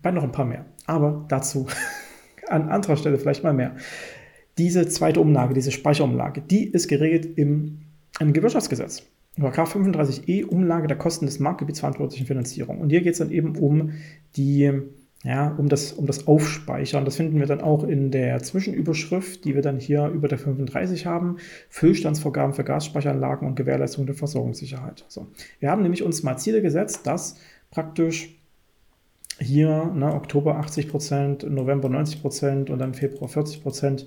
bei 0.00 0.10
noch 0.10 0.22
ein 0.22 0.32
paar 0.32 0.44
mehr. 0.44 0.64
Aber 0.86 1.24
dazu 1.28 1.66
an 2.48 2.68
anderer 2.70 2.96
Stelle 2.96 3.18
vielleicht 3.18 3.44
mal 3.44 3.54
mehr. 3.54 3.76
Diese 4.56 4.88
zweite 4.88 5.20
Umlage, 5.20 5.54
diese 5.54 5.70
Speicherumlage, 5.70 6.40
die 6.40 6.64
ist 6.64 6.88
geregelt 6.88 7.38
im, 7.38 7.82
im 8.18 8.32
Gewirtschaftsgesetz. 8.32 9.04
Paragraph 9.38 9.74
35e 9.74 10.44
Umlage 10.44 10.88
der 10.88 10.98
Kosten 10.98 11.26
des 11.26 11.38
marktgebietsverantwortlichen 11.38 12.26
Finanzierung. 12.26 12.80
Und 12.80 12.90
hier 12.90 13.00
geht 13.00 13.12
es 13.12 13.18
dann 13.18 13.30
eben 13.30 13.56
um 13.56 13.92
die, 14.36 14.72
ja, 15.22 15.54
um 15.56 15.68
das, 15.68 15.92
um 15.92 16.06
das 16.06 16.26
Aufspeichern. 16.26 17.04
Das 17.04 17.16
finden 17.16 17.38
wir 17.38 17.46
dann 17.46 17.60
auch 17.60 17.84
in 17.84 18.10
der 18.10 18.42
Zwischenüberschrift, 18.42 19.44
die 19.44 19.54
wir 19.54 19.62
dann 19.62 19.78
hier 19.78 20.08
über 20.08 20.28
der 20.28 20.38
35 20.38 21.06
haben. 21.06 21.36
Füllstandsvorgaben 21.68 22.54
für 22.54 22.64
Gasspeicheranlagen 22.64 23.46
und 23.46 23.54
Gewährleistung 23.54 24.06
der 24.06 24.14
Versorgungssicherheit. 24.14 25.04
So. 25.08 25.26
Wir 25.60 25.70
haben 25.70 25.82
nämlich 25.82 26.02
uns 26.02 26.22
mal 26.22 26.36
Ziele 26.36 26.62
gesetzt, 26.62 27.06
dass 27.06 27.36
praktisch 27.70 28.34
hier 29.40 29.92
ne, 29.94 30.14
Oktober 30.14 30.56
80 30.56 30.88
Prozent, 30.88 31.48
November 31.48 31.88
90 31.88 32.20
Prozent 32.20 32.70
und 32.70 32.78
dann 32.78 32.94
Februar 32.94 33.28
40 33.28 33.62
Prozent 33.62 34.06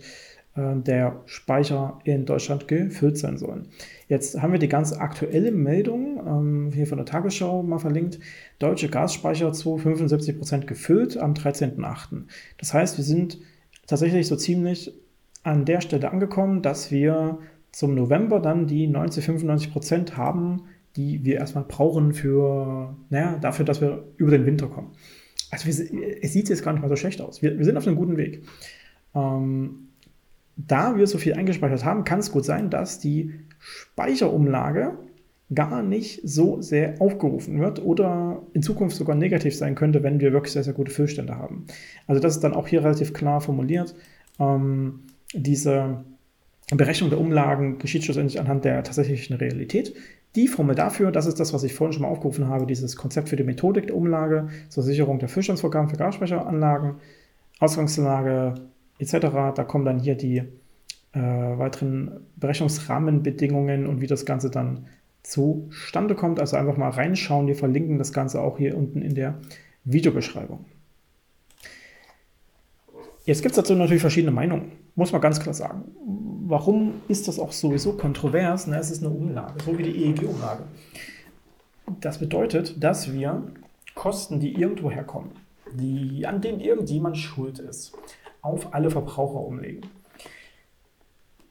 der 0.55 1.21
Speicher 1.27 1.99
in 2.03 2.25
Deutschland 2.25 2.67
gefüllt 2.67 3.17
sein 3.17 3.37
sollen. 3.37 3.69
Jetzt 4.09 4.41
haben 4.41 4.51
wir 4.51 4.59
die 4.59 4.67
ganz 4.67 4.91
aktuelle 4.91 5.51
Meldung 5.51 6.21
ähm, 6.27 6.71
hier 6.73 6.87
von 6.87 6.97
der 6.97 7.05
Tagesschau 7.05 7.63
mal 7.63 7.79
verlinkt. 7.79 8.19
Deutsche 8.59 8.89
Gasspeicher 8.89 9.53
zu 9.53 9.77
75 9.77 10.37
Prozent 10.37 10.67
gefüllt 10.67 11.17
am 11.17 11.33
13.08. 11.33 12.23
Das 12.57 12.73
heißt, 12.73 12.97
wir 12.97 13.05
sind 13.05 13.39
tatsächlich 13.87 14.27
so 14.27 14.35
ziemlich 14.35 14.93
an 15.43 15.63
der 15.63 15.79
Stelle 15.79 16.11
angekommen, 16.11 16.61
dass 16.61 16.91
wir 16.91 17.39
zum 17.71 17.95
November 17.95 18.41
dann 18.41 18.67
die 18.67 18.87
90, 18.87 19.23
95 19.23 19.71
Prozent 19.71 20.17
haben, 20.17 20.63
die 20.97 21.23
wir 21.23 21.35
erstmal 21.37 21.63
brauchen 21.63 22.13
für, 22.13 22.95
naja, 23.09 23.37
dafür, 23.37 23.63
dass 23.63 23.79
wir 23.79 24.03
über 24.17 24.31
den 24.31 24.45
Winter 24.45 24.67
kommen. 24.67 24.91
Also 25.49 25.65
wir, 25.65 26.21
es 26.21 26.33
sieht 26.33 26.49
jetzt 26.49 26.63
gar 26.63 26.73
nicht 26.73 26.81
mal 26.81 26.89
so 26.89 26.97
schlecht 26.97 27.21
aus. 27.21 27.41
Wir, 27.41 27.57
wir 27.57 27.63
sind 27.63 27.77
auf 27.77 27.87
einem 27.87 27.95
guten 27.95 28.17
Weg. 28.17 28.43
Ähm, 29.15 29.87
da 30.67 30.97
wir 30.97 31.07
so 31.07 31.17
viel 31.17 31.33
eingespeichert 31.33 31.85
haben, 31.85 32.03
kann 32.03 32.19
es 32.19 32.31
gut 32.31 32.45
sein, 32.45 32.69
dass 32.69 32.99
die 32.99 33.33
Speicherumlage 33.59 34.97
gar 35.53 35.83
nicht 35.83 36.21
so 36.23 36.61
sehr 36.61 36.95
aufgerufen 37.01 37.59
wird 37.59 37.83
oder 37.83 38.41
in 38.53 38.61
Zukunft 38.61 38.95
sogar 38.95 39.15
negativ 39.15 39.55
sein 39.55 39.75
könnte, 39.75 40.01
wenn 40.01 40.19
wir 40.19 40.31
wirklich 40.31 40.53
sehr, 40.53 40.63
sehr 40.63 40.73
gute 40.73 40.91
Füllstände 40.91 41.35
haben. 41.35 41.65
Also 42.07 42.21
das 42.21 42.35
ist 42.35 42.43
dann 42.43 42.53
auch 42.53 42.67
hier 42.67 42.83
relativ 42.83 43.13
klar 43.13 43.41
formuliert. 43.41 43.93
Ähm, 44.39 45.01
diese 45.33 46.03
Berechnung 46.71 47.09
der 47.09 47.19
Umlagen 47.19 47.79
geschieht 47.79 48.05
schlussendlich 48.05 48.39
anhand 48.39 48.63
der 48.63 48.83
tatsächlichen 48.83 49.35
Realität. 49.35 49.93
Die 50.35 50.47
Formel 50.47 50.75
dafür, 50.75 51.11
das 51.11 51.25
ist 51.25 51.41
das, 51.41 51.53
was 51.53 51.63
ich 51.63 51.73
vorhin 51.73 51.91
schon 51.91 52.03
mal 52.03 52.07
aufgerufen 52.07 52.47
habe, 52.47 52.65
dieses 52.65 52.95
Konzept 52.95 53.27
für 53.27 53.35
die 53.35 53.43
Methodik 53.43 53.87
der 53.87 53.97
Umlage 53.97 54.47
zur 54.69 54.83
Sicherung 54.83 55.19
der 55.19 55.27
Füllstandsvorgaben 55.27 55.89
für 55.89 55.97
Gasspeicheranlagen, 55.97 56.95
Ausgangslage 57.59 58.55
etc. 59.01 59.53
Da 59.55 59.63
kommen 59.63 59.85
dann 59.85 59.99
hier 59.99 60.15
die 60.15 60.37
äh, 61.13 61.19
weiteren 61.19 62.21
Berechnungsrahmenbedingungen 62.37 63.87
und 63.87 64.01
wie 64.01 64.07
das 64.07 64.25
Ganze 64.25 64.49
dann 64.49 64.87
zustande 65.23 66.15
kommt. 66.15 66.39
Also 66.39 66.57
einfach 66.57 66.77
mal 66.77 66.89
reinschauen. 66.89 67.47
Wir 67.47 67.55
verlinken 67.55 67.97
das 67.97 68.13
Ganze 68.13 68.41
auch 68.41 68.57
hier 68.57 68.77
unten 68.77 69.01
in 69.01 69.15
der 69.15 69.39
Videobeschreibung. 69.83 70.65
Jetzt 73.25 73.43
gibt 73.43 73.51
es 73.51 73.57
dazu 73.57 73.75
natürlich 73.75 74.01
verschiedene 74.01 74.31
Meinungen, 74.31 74.71
muss 74.95 75.11
man 75.11 75.21
ganz 75.21 75.39
klar 75.39 75.53
sagen. 75.53 75.83
Warum 76.47 76.93
ist 77.07 77.27
das 77.27 77.37
auch 77.37 77.51
sowieso 77.51 77.93
kontrovers? 77.93 78.65
Na, 78.65 78.79
es 78.79 78.89
ist 78.89 79.03
eine 79.03 79.13
Umlage, 79.13 79.63
so 79.63 79.77
wie 79.77 79.83
die 79.83 80.05
EEG-Umlage. 80.05 80.63
Das 81.99 82.17
bedeutet, 82.17 82.83
dass 82.83 83.13
wir 83.13 83.43
Kosten, 83.93 84.39
die 84.39 84.53
irgendwo 84.53 84.89
herkommen, 84.89 85.31
die, 85.73 86.25
an 86.25 86.41
denen 86.41 86.59
irgendjemand 86.61 87.17
schuld 87.17 87.59
ist, 87.59 87.93
auf 88.41 88.73
alle 88.73 88.89
Verbraucher 88.89 89.39
umlegen. 89.39 89.89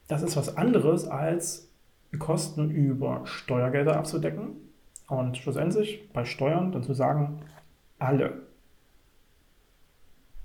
Das 0.08 0.22
ist 0.22 0.36
was 0.36 0.56
anderes 0.56 1.06
als 1.06 1.68
Kosten 2.18 2.70
über 2.70 3.22
Steuergelder 3.24 3.96
abzudecken 3.96 4.56
und 5.08 5.36
schlussendlich 5.36 6.10
bei 6.12 6.24
Steuern 6.24 6.72
dann 6.72 6.82
zu 6.82 6.94
sagen, 6.94 7.42
alle. 7.98 8.42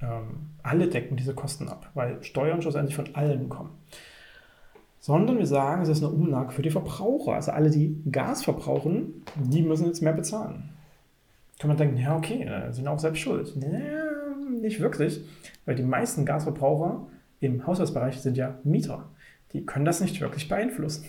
Ähm, 0.01 0.51
alle 0.62 0.88
decken 0.88 1.17
diese 1.17 1.34
Kosten 1.34 1.69
ab, 1.69 1.89
weil 1.93 2.23
Steuern 2.23 2.62
schlussendlich 2.62 2.95
von 2.95 3.15
allen 3.15 3.49
kommen. 3.49 3.71
Sondern 4.99 5.38
wir 5.38 5.47
sagen, 5.47 5.84
es 5.84 5.89
ist 5.89 6.03
eine 6.03 6.13
Umlage 6.13 6.51
für 6.51 6.63
die 6.63 6.71
Verbraucher. 6.71 7.34
Also 7.34 7.51
alle, 7.51 7.69
die 7.69 8.01
Gas 8.12 8.43
verbrauchen, 8.43 9.23
die 9.36 9.62
müssen 9.62 9.86
jetzt 9.86 10.01
mehr 10.01 10.13
bezahlen. 10.13 10.69
Kann 11.60 11.69
man 11.69 11.77
denken, 11.77 11.97
ja, 11.97 12.15
okay, 12.15 12.43
äh, 12.43 12.71
sind 12.71 12.88
auch 12.88 12.99
selbst 12.99 13.19
schuld. 13.19 13.55
Ja, 13.55 14.14
nicht 14.65 14.80
wirklich, 14.80 15.21
weil 15.65 15.75
die 15.75 15.84
meisten 15.84 16.25
Gasverbraucher 16.25 17.08
im 17.39 17.65
Haushaltsbereich 17.65 18.19
sind 18.19 18.38
ja 18.38 18.60
Mieter. 18.63 19.10
Die 19.54 19.65
können 19.65 19.86
das 19.86 20.01
nicht 20.01 20.19
wirklich 20.19 20.49
beeinflussen. 20.49 21.06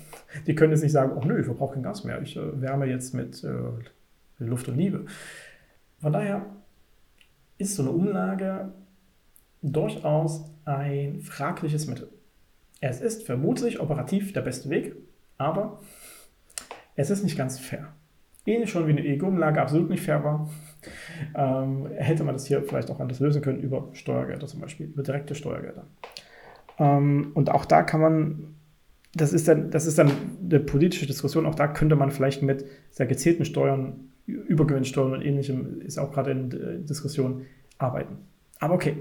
Die 0.46 0.54
können 0.54 0.72
jetzt 0.72 0.82
nicht 0.82 0.92
sagen, 0.92 1.12
oh 1.16 1.24
nö, 1.24 1.40
ich 1.40 1.46
verbrauche 1.46 1.74
kein 1.74 1.82
Gas 1.82 2.04
mehr, 2.04 2.20
ich 2.22 2.36
äh, 2.36 2.60
wärme 2.60 2.86
jetzt 2.86 3.14
mit 3.14 3.42
äh, 3.42 3.54
Luft 4.38 4.68
und 4.68 4.76
Liebe. 4.76 5.06
Von 6.00 6.12
daher 6.12 6.46
ist 7.58 7.74
so 7.74 7.82
eine 7.82 7.90
Umlage 7.90 8.72
durchaus 9.62 10.44
ein 10.64 11.20
fragliches 11.20 11.86
Mittel. 11.86 12.08
Es 12.80 13.00
ist 13.00 13.24
vermutlich 13.24 13.80
operativ 13.80 14.32
der 14.32 14.42
beste 14.42 14.68
Weg, 14.68 14.94
aber 15.38 15.80
es 16.94 17.10
ist 17.10 17.24
nicht 17.24 17.36
ganz 17.36 17.58
fair. 17.58 17.92
Ähnlich 18.46 18.70
schon 18.70 18.86
wie 18.86 18.92
eine 18.92 19.04
EEG-Umlage 19.04 19.60
absolut 19.60 19.90
nicht 19.90 20.02
fair 20.02 20.22
war, 20.22 20.48
ähm, 21.34 21.88
hätte 21.96 22.24
man 22.24 22.34
das 22.34 22.46
hier 22.46 22.62
vielleicht 22.62 22.90
auch 22.90 23.00
anders 23.00 23.20
lösen 23.20 23.42
können 23.42 23.60
über 23.60 23.88
Steuergelder 23.92 24.46
zum 24.46 24.60
Beispiel, 24.60 24.86
über 24.86 25.02
direkte 25.02 25.34
Steuergelder. 25.34 25.84
Ähm, 26.78 27.32
und 27.34 27.50
auch 27.50 27.64
da 27.64 27.82
kann 27.82 28.00
man, 28.00 28.54
das 29.14 29.32
ist, 29.32 29.48
dann, 29.48 29.70
das 29.70 29.86
ist 29.86 29.98
dann 29.98 30.10
eine 30.44 30.60
politische 30.60 31.06
Diskussion, 31.06 31.44
auch 31.46 31.54
da 31.54 31.66
könnte 31.66 31.96
man 31.96 32.10
vielleicht 32.10 32.42
mit 32.42 32.64
sehr 32.90 33.06
gezielten 33.06 33.44
Steuern, 33.44 34.10
Übergewinnsteuern 34.26 35.12
und 35.12 35.22
ähnlichem, 35.22 35.80
ist 35.82 35.98
auch 35.98 36.12
gerade 36.12 36.30
in 36.30 36.50
äh, 36.52 36.84
Diskussion, 36.84 37.42
arbeiten. 37.78 38.18
Aber 38.58 38.74
okay. 38.74 38.96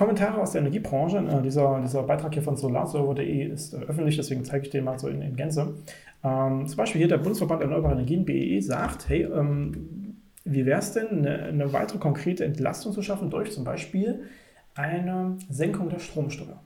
Kommentare 0.00 0.40
aus 0.40 0.52
der 0.52 0.62
Energiebranche. 0.62 1.18
Äh, 1.18 1.42
dieser, 1.42 1.78
dieser 1.82 2.02
Beitrag 2.04 2.32
hier 2.32 2.42
von 2.42 2.56
solarserver.de 2.56 3.52
ist 3.52 3.74
äh, 3.74 3.80
öffentlich, 3.80 4.16
deswegen 4.16 4.46
zeige 4.46 4.64
ich 4.64 4.70
den 4.70 4.84
mal 4.84 4.98
so 4.98 5.08
in, 5.08 5.20
in 5.20 5.36
Gänze. 5.36 5.74
Ähm, 6.24 6.66
zum 6.66 6.76
Beispiel 6.78 7.00
hier 7.00 7.08
der 7.08 7.18
Bundesverband 7.18 7.60
Erneuerbare 7.60 7.92
Energien, 7.92 8.24
BEE, 8.24 8.62
sagt, 8.62 9.10
hey, 9.10 9.24
ähm, 9.24 10.16
wie 10.46 10.64
wäre 10.64 10.78
es 10.78 10.94
denn, 10.94 11.26
eine, 11.26 11.42
eine, 11.42 11.72
weitere 11.74 11.98
konkrete 11.98 12.46
Entlastung 12.46 12.94
zu 12.94 13.02
schaffen 13.02 13.28
durch 13.28 13.52
zum 13.52 13.64
Beispiel 13.64 14.22
eine 14.74 15.36
Senkung 15.50 15.90
der 15.90 15.98
Stromsteuer? 15.98 16.62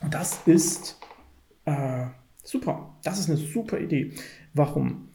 Und 0.00 0.14
das 0.14 0.46
ist 0.46 1.00
äh, 1.64 2.06
super. 2.44 2.94
Das 3.02 3.18
ist 3.18 3.28
eine 3.28 3.38
super 3.38 3.80
Idee. 3.80 4.12
Warum? 4.54 5.08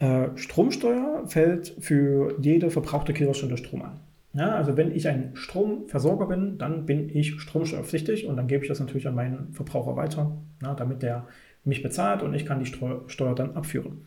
Äh, 0.00 0.30
Stromsteuer 0.34 1.22
fällt 1.28 1.68
für 1.78 2.36
jede 2.40 2.72
verbrauchte 2.72 3.12
Kilowattstunde 3.12 3.58
Strom 3.58 3.82
an. 3.82 4.00
Ja, 4.34 4.56
also 4.56 4.76
wenn 4.76 4.94
ich 4.94 5.06
ein 5.06 5.30
Stromversorger 5.34 6.26
bin, 6.26 6.58
dann 6.58 6.86
bin 6.86 7.08
ich 7.08 7.40
stromsteuerpflichtig 7.40 8.26
und 8.26 8.36
dann 8.36 8.48
gebe 8.48 8.64
ich 8.64 8.68
das 8.68 8.80
natürlich 8.80 9.06
an 9.06 9.14
meinen 9.14 9.52
Verbraucher 9.52 9.96
weiter, 9.96 10.36
na, 10.60 10.74
damit 10.74 11.02
der 11.02 11.26
mich 11.64 11.82
bezahlt 11.82 12.22
und 12.22 12.34
ich 12.34 12.44
kann 12.44 12.58
die 12.58 12.66
Steuer 12.66 13.34
dann 13.34 13.54
abführen. 13.56 14.04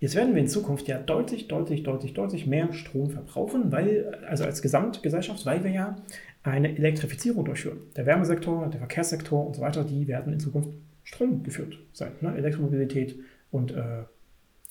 Jetzt 0.00 0.14
werden 0.16 0.34
wir 0.34 0.40
in 0.40 0.48
Zukunft 0.48 0.88
ja 0.88 0.98
deutlich, 0.98 1.46
deutlich, 1.46 1.82
deutlich, 1.82 2.14
deutlich 2.14 2.46
mehr 2.46 2.72
Strom 2.72 3.10
verbrauchen, 3.10 3.70
weil, 3.70 4.14
also 4.26 4.44
als 4.44 4.62
Gesamtgesellschaft, 4.62 5.44
weil 5.46 5.62
wir 5.62 5.70
ja 5.70 5.96
eine 6.42 6.74
Elektrifizierung 6.76 7.44
durchführen. 7.44 7.78
Der 7.96 8.06
Wärmesektor, 8.06 8.68
der 8.68 8.78
Verkehrssektor 8.78 9.46
und 9.46 9.56
so 9.56 9.62
weiter, 9.62 9.84
die 9.84 10.08
werden 10.08 10.32
in 10.32 10.40
Zukunft 10.40 10.70
Strom 11.04 11.42
geführt 11.42 11.78
sein. 11.92 12.12
Ne? 12.20 12.34
Elektromobilität 12.34 13.16
und 13.50 13.72
äh, 13.72 14.04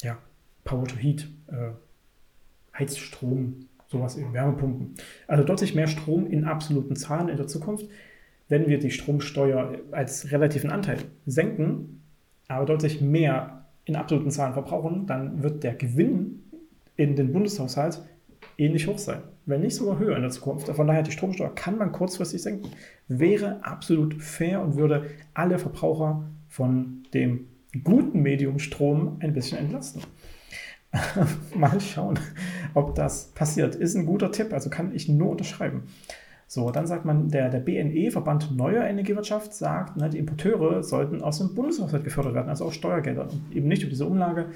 ja, 0.01 0.17
Power 0.63 0.87
to 0.87 0.95
Heat, 0.95 1.27
äh, 1.47 1.71
Heizstrom, 2.77 3.68
sowas 3.89 4.17
eben, 4.17 4.33
Wärmepumpen. 4.33 4.95
Also 5.27 5.43
deutlich 5.43 5.75
mehr 5.75 5.87
Strom 5.87 6.27
in 6.27 6.45
absoluten 6.45 6.95
Zahlen 6.95 7.27
in 7.27 7.37
der 7.37 7.47
Zukunft 7.47 7.85
wenn 8.49 8.67
wir 8.67 8.79
die 8.79 8.91
Stromsteuer 8.91 9.75
als 9.91 10.31
relativen 10.31 10.71
Anteil 10.71 10.97
senken, 11.25 12.01
aber 12.47 12.65
deutlich 12.65 12.99
mehr 12.99 13.65
in 13.85 13.95
absoluten 13.95 14.31
Zahlen 14.31 14.53
verbrauchen, 14.53 15.05
dann 15.05 15.41
wird 15.43 15.63
der 15.63 15.75
Gewinn 15.75 16.43
in 16.97 17.15
den 17.15 17.31
Bundeshaushalt 17.31 18.01
ähnlich 18.57 18.87
hoch 18.87 18.97
sein, 18.97 19.21
wenn 19.45 19.61
nicht 19.61 19.75
sogar 19.75 19.99
höher 19.99 20.15
in 20.15 20.23
der 20.23 20.31
Zukunft. 20.31 20.67
Von 20.67 20.87
daher, 20.87 21.03
die 21.03 21.11
Stromsteuer 21.11 21.53
kann 21.53 21.77
man 21.77 21.91
kurzfristig 21.91 22.41
senken. 22.41 22.71
Wäre 23.07 23.63
absolut 23.63 24.15
fair 24.21 24.61
und 24.61 24.75
würde 24.75 25.11
alle 25.33 25.59
Verbraucher 25.59 26.27
von 26.47 27.03
dem 27.13 27.47
guten 27.83 28.21
Medium 28.21 28.57
Strom 28.57 29.17
ein 29.19 29.33
bisschen 29.33 29.59
entlasten. 29.59 30.01
Mal 31.55 31.79
schauen, 31.79 32.19
ob 32.73 32.95
das 32.95 33.27
passiert. 33.27 33.75
Ist 33.75 33.95
ein 33.95 34.05
guter 34.05 34.31
Tipp, 34.31 34.53
also 34.53 34.69
kann 34.69 34.93
ich 34.93 35.07
nur 35.07 35.29
unterschreiben. 35.29 35.83
So, 36.47 36.71
dann 36.71 36.87
sagt 36.87 37.05
man, 37.05 37.29
der, 37.29 37.49
der 37.49 37.59
BNE, 37.59 38.09
Verband 38.09 38.57
Neuer 38.57 38.83
Energiewirtschaft, 38.83 39.53
sagt, 39.53 39.97
ne, 39.97 40.09
die 40.09 40.17
Importeure 40.17 40.81
sollten 40.81 41.21
aus 41.21 41.37
dem 41.37 41.53
Bundeshaushalt 41.53 42.03
gefördert 42.03 42.33
werden, 42.33 42.49
also 42.49 42.65
auch 42.65 42.73
Steuergelder. 42.73 43.29
Und 43.29 43.55
eben 43.55 43.67
nicht 43.67 43.83
über 43.83 43.91
diese 43.91 44.07
Umlage 44.07 44.47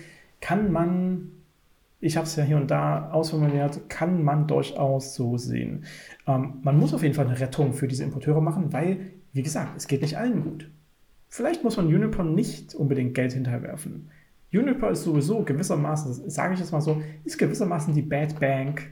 kann 0.42 0.72
man, 0.72 1.30
ich 2.00 2.18
habe 2.18 2.26
es 2.26 2.36
ja 2.36 2.44
hier 2.44 2.58
und 2.58 2.72
da 2.72 3.12
ausformuliert, 3.12 3.90
kann 3.90 4.24
man 4.24 4.48
durchaus 4.48 5.14
so 5.14 5.38
sehen. 5.38 5.86
Ähm, 6.26 6.56
man 6.64 6.80
muss 6.80 6.96
auf 6.96 7.04
jeden 7.04 7.14
Fall 7.14 7.28
eine 7.28 7.40
Rettung 7.40 7.74
für 7.74 7.88
diese 7.88 8.04
Importeure 8.04 8.42
machen, 8.42 8.74
weil, 8.74 9.12
wie 9.34 9.44
gesagt, 9.44 9.78
es 9.78 9.88
geht 9.88 10.02
nicht 10.02 10.18
allen 10.18 10.44
gut. 10.44 10.72
Vielleicht 11.30 11.64
muss 11.64 11.78
man 11.78 11.86
Uniper 11.86 12.24
nicht 12.24 12.74
unbedingt 12.74 13.14
Geld 13.14 13.34
hinterherwerfen. 13.34 14.10
Uniper 14.54 14.92
ist 14.92 15.04
sowieso 15.04 15.44
gewissermaßen, 15.44 16.30
sage 16.30 16.54
ich 16.54 16.60
jetzt 16.60 16.72
mal 16.72 16.82
so, 16.82 17.02
ist 17.24 17.38
gewissermaßen 17.38 17.94
die 17.94 18.02
Bad 18.02 18.40
Bank 18.40 18.92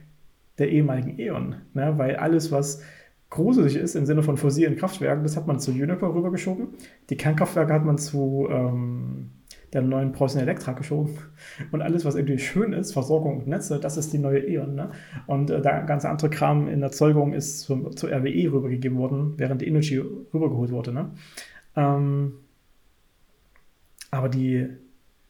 der 0.58 0.69
ehemaligen 0.69 1.19
E.ON. 1.19 1.56
Ne? 1.74 1.93
Weil 1.97 2.15
alles, 2.15 2.52
was 2.52 2.82
gruselig 3.30 3.76
ist 3.76 3.95
im 3.95 4.06
Sinne 4.06 4.24
von 4.24 4.38
fossilen 4.38 4.76
Kraftwerken, 4.76 5.24
das 5.24 5.38
hat 5.38 5.47
man 5.47 5.60
zu 5.60 5.71
Juniper 5.71 6.13
rübergeschoben. 6.13 6.69
Die 7.10 7.17
Kernkraftwerke 7.17 7.74
hat 7.74 7.86
man 7.86 7.97
zu 7.97 8.47
ähm, 8.50 9.32
der 9.74 9.82
neuen 9.82 10.12
Preußen 10.12 10.41
Elektra 10.41 10.74
geschoben. 10.74 11.17
Und 11.71 11.82
alles, 11.82 12.04
was 12.04 12.15
irgendwie 12.15 12.39
schön 12.39 12.74
ist, 12.74 12.91
Versorgung 12.91 13.39
und 13.39 13.47
Netze, 13.47 13.80
das 13.80 13.97
ist 13.97 14.12
die 14.12 14.17
neue 14.17 14.39
E.ON. 14.39 14.76
Ne? 14.76 14.91
Und 15.28 15.50
äh, 15.50 15.62
der 15.62 15.84
ganze 15.84 16.10
andere 16.10 16.30
Kram 16.30 16.67
in 16.67 16.82
Erzeugung 16.82 17.34
ist 17.34 17.62
zu, 17.62 17.89
zur 17.91 18.10
RWE 18.12 18.52
rübergegeben 18.52 18.97
worden, 18.97 19.34
während 19.38 19.62
die 19.62 19.67
Energy 19.67 19.97
rübergeholt 19.97 20.71
wurde. 20.71 20.91
Ne? 20.91 21.12
Ähm, 21.76 22.34
aber 24.12 24.28
die 24.28 24.67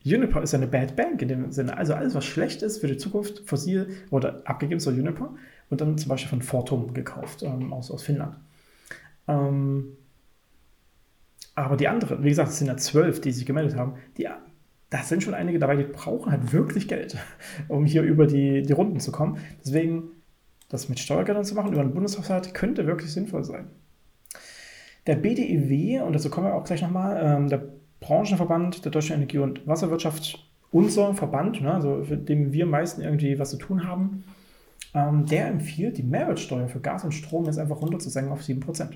Juniper 0.03 0.41
ist 0.41 0.53
eine 0.53 0.67
Bad 0.67 0.95
Bank 0.95 1.21
in 1.21 1.27
dem 1.27 1.51
Sinne. 1.51 1.77
Also 1.77 1.93
alles, 1.93 2.15
was 2.15 2.25
schlecht 2.25 2.63
ist 2.63 2.79
für 2.79 2.87
die 2.87 2.97
Zukunft, 2.97 3.43
fossil 3.45 3.89
wurde 4.09 4.41
abgegeben 4.45 4.79
zu 4.79 4.91
Juniper 4.91 5.35
und 5.69 5.81
dann 5.81 5.97
zum 5.97 6.09
Beispiel 6.09 6.29
von 6.29 6.41
Fortum 6.41 6.93
gekauft 6.93 7.43
ähm, 7.43 7.71
aus, 7.71 7.91
aus 7.91 8.03
Finnland. 8.03 8.37
Ähm, 9.27 9.97
aber 11.53 11.77
die 11.77 11.87
anderen, 11.87 12.23
wie 12.23 12.29
gesagt, 12.29 12.49
es 12.49 12.57
sind 12.57 12.67
ja 12.67 12.77
zwölf, 12.77 13.21
die 13.21 13.31
sich 13.31 13.45
gemeldet 13.45 13.75
haben, 13.75 13.95
die, 14.17 14.27
da 14.89 15.03
sind 15.03 15.21
schon 15.21 15.33
einige 15.33 15.59
dabei, 15.59 15.75
die 15.75 15.83
brauchen 15.83 16.31
halt 16.31 16.51
wirklich 16.51 16.87
Geld, 16.87 17.17
um 17.67 17.85
hier 17.85 18.01
über 18.01 18.25
die, 18.25 18.63
die 18.63 18.73
Runden 18.73 18.99
zu 18.99 19.11
kommen. 19.11 19.37
Deswegen, 19.63 20.03
das 20.69 20.89
mit 20.89 20.99
Steuergeldern 20.99 21.45
zu 21.45 21.53
machen 21.53 21.73
über 21.73 21.83
den 21.83 21.93
Bundeshaushalt 21.93 22.53
könnte 22.53 22.87
wirklich 22.87 23.11
sinnvoll 23.11 23.43
sein. 23.43 23.67
Der 25.07 25.15
BDEW, 25.15 26.03
und 26.03 26.13
dazu 26.13 26.29
kommen 26.29 26.47
wir 26.47 26.53
auch 26.53 26.63
gleich 26.63 26.81
nochmal, 26.81 27.19
ähm, 27.21 27.49
der 27.49 27.67
Branchenverband 28.01 28.83
der 28.83 28.91
Deutschen 28.91 29.15
Energie- 29.15 29.37
und 29.37 29.65
Wasserwirtschaft, 29.65 30.45
unser 30.71 31.13
Verband, 31.13 31.61
ne, 31.61 31.73
also 31.73 32.03
für 32.03 32.17
den 32.17 32.51
wir 32.51 32.65
meisten 32.65 33.01
irgendwie 33.01 33.39
was 33.39 33.51
zu 33.51 33.57
tun 33.57 33.87
haben, 33.87 34.23
ähm, 34.93 35.25
der 35.25 35.47
empfiehlt, 35.47 35.97
die 35.97 36.03
Mehrwertsteuer 36.03 36.67
für 36.67 36.81
Gas 36.81 37.05
und 37.05 37.13
Strom 37.13 37.45
jetzt 37.45 37.59
einfach 37.59 37.81
runterzusenken 37.81 38.33
auf 38.33 38.41
7%. 38.41 38.89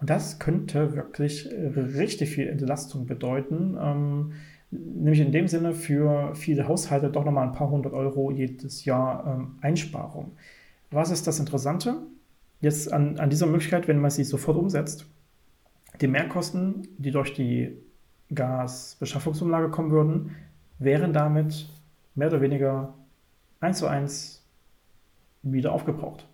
Und 0.00 0.10
das 0.10 0.38
könnte 0.38 0.94
wirklich 0.94 1.48
richtig 1.50 2.30
viel 2.30 2.48
Entlastung 2.48 3.06
bedeuten, 3.06 3.76
ähm, 3.80 4.32
nämlich 4.70 5.20
in 5.20 5.32
dem 5.32 5.48
Sinne 5.48 5.72
für 5.72 6.34
viele 6.34 6.68
Haushalte 6.68 7.10
doch 7.10 7.24
nochmal 7.24 7.46
ein 7.46 7.54
paar 7.54 7.70
hundert 7.70 7.92
Euro 7.92 8.30
jedes 8.30 8.84
Jahr 8.84 9.26
ähm, 9.26 9.58
Einsparung. 9.60 10.32
Was 10.90 11.10
ist 11.10 11.26
das 11.26 11.40
Interessante? 11.40 11.96
Jetzt 12.60 12.92
an, 12.92 13.18
an 13.18 13.30
dieser 13.30 13.46
Möglichkeit, 13.46 13.88
wenn 13.88 13.98
man 13.98 14.10
sie 14.10 14.24
sofort 14.24 14.56
umsetzt, 14.56 15.06
die 16.00 16.06
Mehrkosten, 16.06 16.88
die 16.98 17.10
durch 17.10 17.32
die 17.34 17.76
Gasbeschaffungsumlage 18.32 19.70
kommen 19.70 19.90
würden, 19.90 20.36
wären 20.78 21.12
damit 21.12 21.68
mehr 22.14 22.28
oder 22.28 22.40
weniger 22.40 22.94
eins 23.60 23.78
zu 23.78 23.86
eins 23.86 24.44
wieder 25.42 25.72
aufgebraucht. 25.72 26.26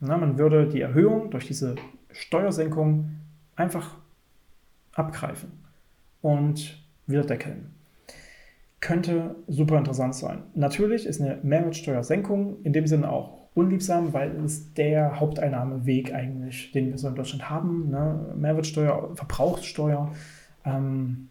Na, 0.00 0.16
man 0.18 0.38
würde 0.38 0.68
die 0.68 0.80
Erhöhung 0.80 1.30
durch 1.30 1.46
diese 1.46 1.76
Steuersenkung 2.10 3.10
einfach 3.54 3.96
abgreifen 4.92 5.52
und 6.22 6.82
wieder 7.06 7.24
deckeln. 7.24 7.74
Könnte 8.80 9.36
super 9.46 9.78
interessant 9.78 10.14
sein. 10.14 10.42
Natürlich 10.54 11.06
ist 11.06 11.20
eine 11.20 11.38
Mehrwertsteuersenkung 11.42 12.62
in 12.62 12.72
dem 12.72 12.86
Sinne 12.86 13.10
auch 13.10 13.46
unliebsam, 13.54 14.12
weil 14.12 14.36
es 14.44 14.74
der 14.74 15.18
Haupteinnahmeweg 15.18 16.12
eigentlich, 16.12 16.72
den 16.72 16.90
wir 16.90 16.98
so 16.98 17.08
in 17.08 17.14
Deutschland 17.14 17.48
haben. 17.48 17.88
Ne? 17.88 18.34
Mehrwertsteuer, 18.36 19.16
Verbrauchssteuer. 19.16 20.12
Ähm, 20.64 21.28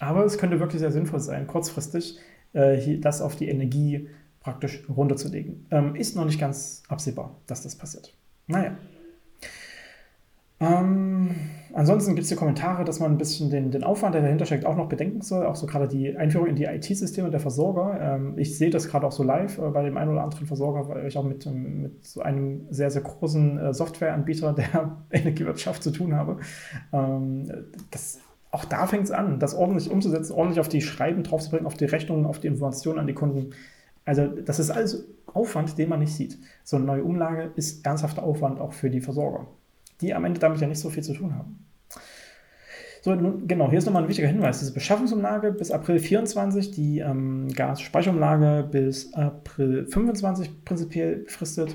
aber 0.00 0.24
es 0.24 0.38
könnte 0.38 0.60
wirklich 0.60 0.80
sehr 0.80 0.92
sinnvoll 0.92 1.20
sein, 1.20 1.46
kurzfristig 1.46 2.18
äh, 2.52 2.98
das 2.98 3.20
auf 3.20 3.36
die 3.36 3.48
Energie 3.48 4.08
praktisch 4.40 4.82
runterzulegen. 4.88 5.66
Ähm, 5.70 5.94
ist 5.96 6.16
noch 6.16 6.26
nicht 6.26 6.38
ganz 6.38 6.82
absehbar, 6.88 7.40
dass 7.46 7.62
das 7.62 7.76
passiert. 7.76 8.14
Naja. 8.46 8.76
Ähm, 10.60 11.34
ansonsten 11.72 12.14
gibt 12.14 12.24
es 12.24 12.28
hier 12.28 12.36
Kommentare, 12.36 12.84
dass 12.84 13.00
man 13.00 13.10
ein 13.10 13.18
bisschen 13.18 13.50
den, 13.50 13.70
den 13.70 13.82
Aufwand, 13.84 14.14
der 14.14 14.22
dahinter 14.22 14.46
steckt, 14.46 14.66
auch 14.66 14.76
noch 14.76 14.88
bedenken 14.88 15.22
soll. 15.22 15.46
Auch 15.46 15.56
so 15.56 15.66
gerade 15.66 15.88
die 15.88 16.16
Einführung 16.16 16.46
in 16.46 16.56
die 16.56 16.64
IT-Systeme 16.64 17.30
der 17.30 17.40
Versorger. 17.40 17.98
Ähm, 18.00 18.38
ich 18.38 18.56
sehe 18.56 18.70
das 18.70 18.88
gerade 18.88 19.06
auch 19.06 19.12
so 19.12 19.22
live 19.22 19.58
äh, 19.58 19.70
bei 19.70 19.82
dem 19.82 19.96
einen 19.96 20.10
oder 20.10 20.22
anderen 20.22 20.46
Versorger, 20.46 20.88
weil 20.88 21.06
ich 21.06 21.16
auch 21.16 21.24
mit, 21.24 21.46
ähm, 21.46 21.82
mit 21.82 22.04
so 22.04 22.20
einem 22.20 22.66
sehr, 22.70 22.90
sehr 22.90 23.02
großen 23.02 23.58
äh, 23.58 23.74
Softwareanbieter 23.74 24.52
der 24.54 24.96
Energiewirtschaft 25.10 25.82
zu 25.82 25.90
tun 25.90 26.14
habe. 26.14 26.38
Ähm, 26.92 27.50
das 27.90 28.20
auch 28.54 28.64
da 28.64 28.86
fängt 28.86 29.04
es 29.04 29.10
an, 29.10 29.40
das 29.40 29.54
ordentlich 29.54 29.90
umzusetzen, 29.90 30.32
ordentlich 30.32 30.60
auf 30.60 30.68
die 30.68 30.80
Schreiben 30.80 31.24
draufzubringen, 31.24 31.66
auf 31.66 31.74
die 31.74 31.86
Rechnungen, 31.86 32.24
auf 32.24 32.38
die 32.38 32.46
Informationen 32.46 33.00
an 33.00 33.06
die 33.08 33.14
Kunden. 33.14 33.50
Also 34.04 34.26
das 34.26 34.60
ist 34.60 34.70
alles 34.70 35.06
Aufwand, 35.26 35.76
den 35.76 35.88
man 35.88 35.98
nicht 35.98 36.14
sieht. 36.14 36.38
So 36.62 36.76
eine 36.76 36.84
neue 36.84 37.02
Umlage 37.02 37.50
ist 37.56 37.84
ernsthafter 37.84 38.22
Aufwand 38.22 38.60
auch 38.60 38.72
für 38.72 38.90
die 38.90 39.00
Versorger, 39.00 39.48
die 40.00 40.14
am 40.14 40.24
Ende 40.24 40.38
damit 40.38 40.60
ja 40.60 40.68
nicht 40.68 40.78
so 40.78 40.88
viel 40.88 41.02
zu 41.02 41.14
tun 41.14 41.34
haben. 41.34 41.66
So, 43.02 43.14
nun, 43.14 43.46
genau, 43.48 43.68
hier 43.68 43.78
ist 43.78 43.86
nochmal 43.86 44.04
ein 44.04 44.08
wichtiger 44.08 44.28
Hinweis. 44.28 44.60
Diese 44.60 44.72
Beschaffungsumlage 44.72 45.52
bis 45.52 45.70
April 45.70 45.98
24, 45.98 46.70
die 46.70 47.00
ähm, 47.00 47.48
Gasspeicherumlage 47.54 48.66
bis 48.70 49.12
April 49.12 49.86
25 49.86 50.64
prinzipiell 50.64 51.16
befristet. 51.16 51.74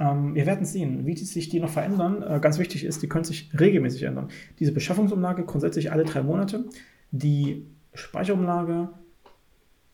Ähm, 0.00 0.34
wir 0.34 0.46
werden 0.46 0.64
sehen, 0.64 1.06
wie 1.06 1.14
die, 1.14 1.24
sich 1.24 1.48
die 1.48 1.60
noch 1.60 1.70
verändern. 1.70 2.22
Äh, 2.22 2.40
ganz 2.40 2.58
wichtig 2.58 2.84
ist, 2.84 3.02
die 3.02 3.08
können 3.08 3.24
sich 3.24 3.50
regelmäßig 3.58 4.02
ändern. 4.02 4.28
Diese 4.58 4.72
Beschaffungsumlage 4.72 5.44
grundsätzlich 5.44 5.92
alle 5.92 6.04
drei 6.04 6.22
Monate. 6.22 6.64
Die 7.10 7.66
Speicherumlage 7.94 8.90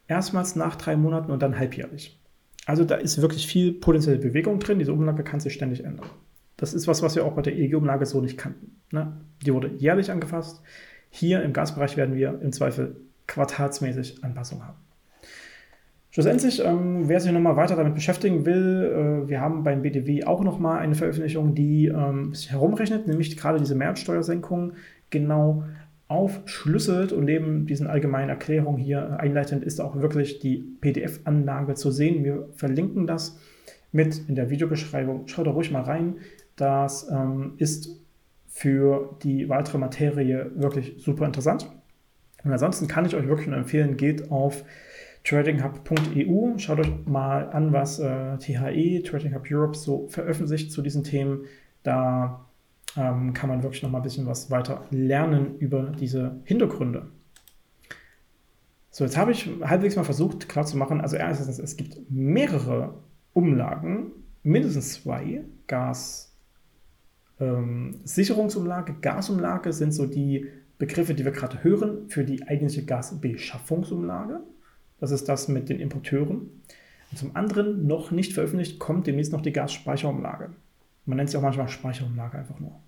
erstmals 0.08 0.56
nach 0.56 0.76
drei 0.76 0.96
Monaten 0.96 1.30
und 1.30 1.42
dann 1.42 1.58
halbjährlich. 1.58 2.18
Also 2.66 2.84
da 2.84 2.96
ist 2.96 3.20
wirklich 3.20 3.46
viel 3.46 3.72
potenzielle 3.72 4.18
Bewegung 4.18 4.58
drin. 4.58 4.78
Diese 4.78 4.92
Umlage 4.92 5.22
kann 5.22 5.40
sich 5.40 5.54
ständig 5.54 5.84
ändern. 5.84 6.06
Das 6.56 6.74
ist 6.74 6.86
was, 6.86 7.02
was 7.02 7.16
wir 7.16 7.24
auch 7.24 7.32
bei 7.32 7.42
der 7.42 7.56
EEG-Umlage 7.56 8.04
so 8.06 8.20
nicht 8.20 8.36
kannten. 8.36 8.80
Ne? 8.92 9.12
Die 9.44 9.52
wurde 9.54 9.68
jährlich 9.78 10.10
angefasst. 10.10 10.62
Hier 11.08 11.42
im 11.42 11.52
Gasbereich 11.52 11.96
werden 11.96 12.14
wir 12.14 12.40
im 12.40 12.52
Zweifel 12.52 12.96
quartalsmäßig 13.26 14.22
Anpassungen 14.22 14.66
haben. 14.66 14.78
Schlussendlich, 16.12 16.60
ähm, 16.64 17.08
wer 17.08 17.20
sich 17.20 17.30
nochmal 17.30 17.56
weiter 17.56 17.76
damit 17.76 17.94
beschäftigen 17.94 18.44
will, 18.44 19.24
äh, 19.24 19.28
wir 19.28 19.40
haben 19.40 19.62
beim 19.62 19.82
BDW 19.82 20.24
auch 20.24 20.42
nochmal 20.42 20.80
eine 20.80 20.96
Veröffentlichung, 20.96 21.54
die 21.54 21.86
ähm, 21.86 22.34
sich 22.34 22.50
herumrechnet, 22.50 23.06
nämlich 23.06 23.36
gerade 23.36 23.60
diese 23.60 23.76
Mehrwertsteuersenkung 23.76 24.72
genau 25.10 25.64
aufschlüsselt 26.08 27.12
und 27.12 27.26
neben 27.26 27.66
diesen 27.66 27.86
allgemeinen 27.86 28.30
Erklärungen 28.30 28.78
hier 28.78 29.20
einleitend 29.20 29.62
ist 29.62 29.80
auch 29.80 30.00
wirklich 30.00 30.40
die 30.40 30.56
PDF-Anlage 30.80 31.74
zu 31.74 31.92
sehen. 31.92 32.24
Wir 32.24 32.48
verlinken 32.56 33.06
das 33.06 33.38
mit 33.92 34.28
in 34.28 34.34
der 34.34 34.50
Videobeschreibung. 34.50 35.28
Schaut 35.28 35.46
da 35.46 35.52
ruhig 35.52 35.70
mal 35.70 35.82
rein. 35.82 36.16
Das 36.56 37.08
ähm, 37.08 37.52
ist 37.58 38.00
für 38.48 39.16
die 39.22 39.48
weitere 39.48 39.78
Materie 39.78 40.50
wirklich 40.56 40.94
super 40.98 41.26
interessant. 41.26 41.70
Und 42.42 42.50
ansonsten 42.50 42.88
kann 42.88 43.04
ich 43.04 43.14
euch 43.14 43.28
wirklich 43.28 43.46
nur 43.46 43.58
empfehlen, 43.58 43.96
geht 43.96 44.32
auf 44.32 44.64
tradinghub.eu. 45.24 46.58
Schaut 46.58 46.80
euch 46.80 46.92
mal 47.06 47.50
an, 47.50 47.72
was 47.72 47.98
äh, 47.98 48.38
THE, 48.38 49.02
Trading 49.02 49.34
Hub 49.34 49.46
Europe, 49.50 49.76
so 49.76 50.08
veröffentlicht 50.08 50.72
zu 50.72 50.82
diesen 50.82 51.04
Themen. 51.04 51.44
Da 51.82 52.46
ähm, 52.96 53.32
kann 53.34 53.48
man 53.48 53.62
wirklich 53.62 53.82
noch 53.82 53.90
mal 53.90 53.98
ein 53.98 54.04
bisschen 54.04 54.26
was 54.26 54.50
weiter 54.50 54.84
lernen 54.90 55.58
über 55.58 55.92
diese 55.98 56.40
Hintergründe. 56.44 57.08
So, 58.90 59.04
jetzt 59.04 59.16
habe 59.16 59.30
ich 59.30 59.48
halbwegs 59.62 59.96
mal 59.96 60.04
versucht 60.04 60.48
klarzumachen, 60.48 61.00
also 61.00 61.16
erstens, 61.16 61.58
es 61.58 61.76
gibt 61.76 62.10
mehrere 62.10 62.94
Umlagen, 63.32 64.10
mindestens 64.42 64.94
zwei, 64.94 65.44
Gas, 65.68 66.36
ähm, 67.38 68.00
Sicherungsumlage, 68.04 68.96
Gasumlage 69.00 69.72
sind 69.72 69.92
so 69.92 70.06
die 70.06 70.48
Begriffe, 70.78 71.14
die 71.14 71.24
wir 71.24 71.32
gerade 71.32 71.62
hören 71.62 72.08
für 72.08 72.24
die 72.24 72.42
eigentliche 72.48 72.84
Gasbeschaffungsumlage. 72.84 74.40
Das 75.00 75.10
ist 75.10 75.28
das 75.28 75.48
mit 75.48 75.68
den 75.68 75.80
Importeuren. 75.80 76.62
Und 77.10 77.16
zum 77.18 77.34
anderen, 77.34 77.86
noch 77.86 78.10
nicht 78.10 78.32
veröffentlicht, 78.32 78.78
kommt 78.78 79.06
demnächst 79.06 79.32
noch 79.32 79.40
die 79.40 79.52
Gasspeicherumlage. 79.52 80.50
Man 81.06 81.16
nennt 81.16 81.30
sie 81.30 81.36
auch 81.36 81.42
manchmal 81.42 81.68
Speicherumlage 81.68 82.38
einfach 82.38 82.60
nur. 82.60 82.78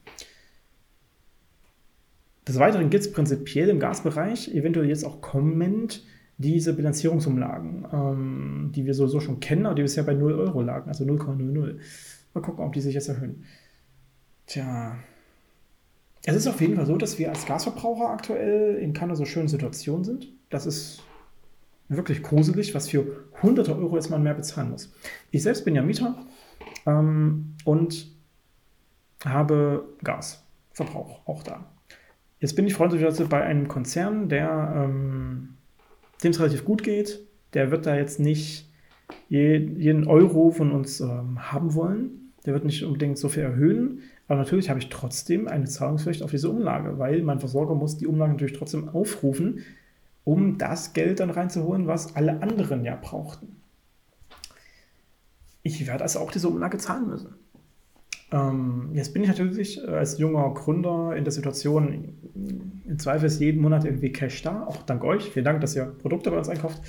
Des 2.46 2.58
Weiteren 2.58 2.90
gibt 2.90 3.04
es 3.04 3.12
prinzipiell 3.12 3.68
im 3.68 3.80
Gasbereich 3.80 4.54
eventuell 4.54 4.88
jetzt 4.88 5.04
auch 5.04 5.20
kommend 5.20 6.04
diese 6.38 6.74
Bilanzierungsumlagen, 6.74 7.86
ähm, 7.92 8.72
die 8.74 8.84
wir 8.84 8.94
sowieso 8.94 9.20
schon 9.20 9.40
kennen, 9.40 9.66
aber 9.66 9.76
die 9.76 9.82
bisher 9.82 10.02
bei 10.02 10.14
0 10.14 10.32
Euro 10.32 10.60
lagen, 10.60 10.88
also 10.88 11.04
0,00. 11.04 11.78
Mal 12.34 12.40
gucken, 12.40 12.64
ob 12.64 12.72
die 12.72 12.80
sich 12.80 12.94
jetzt 12.94 13.08
erhöhen. 13.08 13.44
Tja. 14.46 14.96
Es 16.24 16.36
ist 16.36 16.46
auf 16.46 16.60
jeden 16.60 16.76
Fall 16.76 16.86
so, 16.86 16.96
dass 16.96 17.18
wir 17.18 17.30
als 17.30 17.46
Gasverbraucher 17.46 18.10
aktuell 18.10 18.76
in 18.76 18.92
keiner 18.92 19.16
so 19.16 19.24
schönen 19.24 19.48
Situation 19.48 20.04
sind. 20.04 20.28
Das 20.50 20.66
ist 20.66 21.02
wirklich 21.96 22.22
gruselig, 22.22 22.74
was 22.74 22.88
für 22.88 23.24
hunderte 23.42 23.76
Euro 23.76 23.96
jetzt 23.96 24.10
man 24.10 24.22
mehr 24.22 24.34
bezahlen 24.34 24.70
muss. 24.70 24.94
Ich 25.30 25.42
selbst 25.42 25.64
bin 25.64 25.74
ja 25.74 25.82
Mieter 25.82 26.16
ähm, 26.86 27.54
und 27.64 28.08
habe 29.24 29.84
Gasverbrauch 30.02 31.26
auch 31.26 31.42
da. 31.42 31.66
Jetzt 32.40 32.56
bin 32.56 32.66
ich 32.66 32.74
freundlicherweise 32.74 33.26
bei 33.26 33.42
einem 33.42 33.68
Konzern, 33.68 34.28
der 34.28 34.72
ähm, 34.76 35.50
dem 36.22 36.30
es 36.30 36.40
relativ 36.40 36.64
gut 36.64 36.82
geht. 36.82 37.20
Der 37.54 37.70
wird 37.70 37.86
da 37.86 37.96
jetzt 37.96 38.18
nicht 38.18 38.70
je, 39.28 39.56
jeden 39.56 40.06
Euro 40.06 40.50
von 40.50 40.72
uns 40.72 41.00
ähm, 41.00 41.52
haben 41.52 41.74
wollen. 41.74 42.32
Der 42.44 42.54
wird 42.54 42.64
nicht 42.64 42.82
unbedingt 42.84 43.18
so 43.18 43.28
viel 43.28 43.42
erhöhen. 43.44 44.00
Aber 44.26 44.38
natürlich 44.38 44.70
habe 44.70 44.80
ich 44.80 44.88
trotzdem 44.88 45.46
eine 45.46 45.66
Zahlungspflicht 45.66 46.22
auf 46.22 46.30
diese 46.30 46.50
Umlage, 46.50 46.98
weil 46.98 47.22
mein 47.22 47.38
Versorger 47.38 47.74
muss 47.74 47.98
die 47.98 48.06
Umlage 48.06 48.32
natürlich 48.32 48.56
trotzdem 48.56 48.88
aufrufen, 48.88 49.60
um 50.24 50.58
das 50.58 50.92
Geld 50.92 51.20
dann 51.20 51.30
reinzuholen, 51.30 51.86
was 51.86 52.16
alle 52.16 52.42
anderen 52.42 52.84
ja 52.84 52.96
brauchten. 53.00 53.56
Ich 55.62 55.86
werde 55.86 56.02
also 56.02 56.20
auch 56.20 56.30
diese 56.30 56.48
Umlage 56.48 56.78
zahlen 56.78 57.08
müssen. 57.08 57.34
Ähm, 58.32 58.90
jetzt 58.94 59.12
bin 59.12 59.22
ich 59.22 59.28
natürlich 59.28 59.86
als 59.86 60.18
junger 60.18 60.52
Gründer 60.54 61.14
in 61.14 61.24
der 61.24 61.32
Situation, 61.32 62.14
im 62.86 62.98
Zweifel 62.98 63.26
ist 63.26 63.40
jeden 63.40 63.60
Monat 63.60 63.84
irgendwie 63.84 64.10
Cash 64.10 64.42
da, 64.42 64.64
auch 64.64 64.82
dank 64.82 65.04
euch. 65.04 65.30
Vielen 65.30 65.44
Dank, 65.44 65.60
dass 65.60 65.76
ihr 65.76 65.84
Produkte 65.84 66.30
bei 66.30 66.38
uns 66.38 66.48
einkauft. 66.48 66.80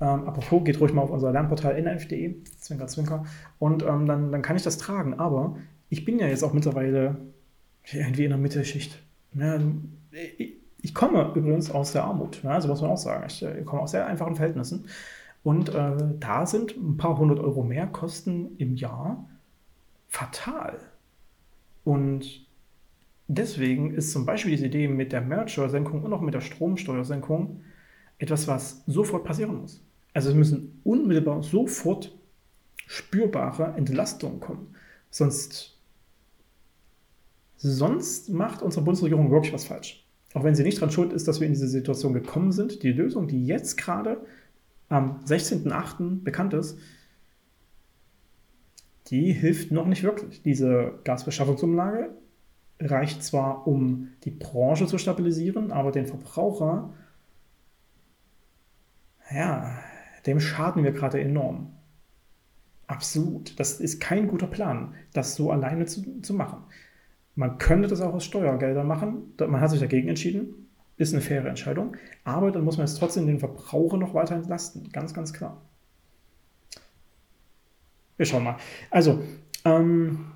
Ähm, 0.00 0.26
apropos, 0.26 0.64
geht 0.64 0.80
ruhig 0.80 0.92
mal 0.92 1.02
auf 1.02 1.10
unser 1.10 1.32
Lernportal 1.32 1.76
nf.de, 1.80 2.42
zwinker, 2.58 2.86
zwinker, 2.88 3.24
und 3.58 3.82
ähm, 3.82 4.06
dann, 4.06 4.32
dann 4.32 4.42
kann 4.42 4.56
ich 4.56 4.62
das 4.62 4.76
tragen. 4.76 5.14
Aber 5.14 5.56
ich 5.88 6.04
bin 6.04 6.18
ja 6.18 6.26
jetzt 6.26 6.42
auch 6.42 6.52
mittlerweile 6.52 7.16
irgendwie 7.90 8.24
in 8.24 8.30
der 8.30 8.38
Mittelschicht. 8.38 9.02
Ja, 9.34 9.58
ich, 10.38 10.54
ich, 10.82 10.94
komme 10.94 11.32
übrigens 11.34 11.70
aus 11.70 11.92
der 11.92 12.04
Armut, 12.04 12.42
ja, 12.42 12.60
so 12.60 12.68
muss 12.68 12.82
man 12.82 12.90
auch 12.90 12.98
sagen. 12.98 13.24
Ich, 13.26 13.42
ich 13.42 13.64
komme 13.64 13.82
aus 13.82 13.92
sehr 13.92 14.06
einfachen 14.06 14.36
Verhältnissen. 14.36 14.86
Und 15.44 15.70
äh, 15.70 15.96
da 16.20 16.46
sind 16.46 16.76
ein 16.76 16.96
paar 16.96 17.18
hundert 17.18 17.40
Euro 17.40 17.62
mehr 17.62 17.86
Kosten 17.86 18.56
im 18.58 18.76
Jahr 18.76 19.28
fatal. 20.08 20.78
Und 21.84 22.46
deswegen 23.28 23.94
ist 23.94 24.12
zum 24.12 24.26
Beispiel 24.26 24.52
diese 24.52 24.66
Idee 24.66 24.88
mit 24.88 25.12
der 25.12 25.20
Mehrwertsteuersenkung 25.20 26.02
und 26.02 26.12
auch 26.12 26.20
mit 26.20 26.34
der 26.34 26.40
Stromsteuersenkung 26.40 27.62
etwas, 28.18 28.46
was 28.46 28.84
sofort 28.86 29.24
passieren 29.24 29.60
muss. 29.60 29.82
Also 30.14 30.30
es 30.30 30.34
müssen 30.34 30.80
unmittelbar 30.84 31.42
sofort 31.42 32.16
spürbare 32.86 33.74
Entlastungen 33.76 34.38
kommen. 34.40 34.74
Sonst, 35.10 35.78
sonst 37.56 38.28
macht 38.28 38.62
unsere 38.62 38.84
Bundesregierung 38.84 39.30
wirklich 39.30 39.52
was 39.52 39.64
falsch. 39.64 40.01
Auch 40.34 40.44
wenn 40.44 40.54
sie 40.54 40.62
nicht 40.62 40.78
daran 40.78 40.90
schuld 40.90 41.12
ist, 41.12 41.28
dass 41.28 41.40
wir 41.40 41.46
in 41.46 41.52
diese 41.52 41.68
Situation 41.68 42.14
gekommen 42.14 42.52
sind. 42.52 42.82
Die 42.82 42.92
Lösung, 42.92 43.28
die 43.28 43.46
jetzt 43.46 43.76
gerade 43.76 44.24
am 44.88 45.20
16.08. 45.24 46.22
bekannt 46.22 46.54
ist, 46.54 46.78
die 49.08 49.32
hilft 49.32 49.70
noch 49.70 49.86
nicht 49.86 50.02
wirklich. 50.02 50.42
Diese 50.42 50.98
Gasbeschaffungsumlage 51.04 52.10
reicht 52.80 53.22
zwar, 53.22 53.66
um 53.66 54.08
die 54.24 54.30
Branche 54.30 54.86
zu 54.86 54.98
stabilisieren, 54.98 55.70
aber 55.70 55.92
den 55.92 56.06
Verbraucher, 56.06 56.92
ja, 59.30 59.78
dem 60.26 60.40
schaden 60.40 60.84
wir 60.84 60.92
gerade 60.92 61.20
enorm. 61.20 61.74
Absolut. 62.86 63.58
Das 63.58 63.80
ist 63.80 64.00
kein 64.00 64.28
guter 64.28 64.46
Plan, 64.46 64.94
das 65.12 65.34
so 65.34 65.50
alleine 65.50 65.86
zu, 65.86 66.20
zu 66.20 66.34
machen. 66.34 66.64
Man 67.34 67.58
könnte 67.58 67.88
das 67.88 68.00
auch 68.00 68.14
aus 68.14 68.24
Steuergeldern 68.24 68.86
machen. 68.86 69.34
Man 69.38 69.60
hat 69.60 69.70
sich 69.70 69.80
dagegen 69.80 70.08
entschieden. 70.08 70.68
Ist 70.96 71.14
eine 71.14 71.22
faire 71.22 71.48
Entscheidung. 71.48 71.96
Aber 72.24 72.50
dann 72.50 72.64
muss 72.64 72.76
man 72.76 72.84
es 72.84 72.94
trotzdem 72.94 73.26
den 73.26 73.38
Verbraucher 73.38 73.96
noch 73.96 74.14
weiter 74.14 74.34
entlasten. 74.34 74.90
Ganz, 74.92 75.14
ganz 75.14 75.32
klar. 75.32 75.62
Wir 78.16 78.26
schauen 78.26 78.44
mal. 78.44 78.56
Also, 78.90 79.22
ähm, 79.64 80.26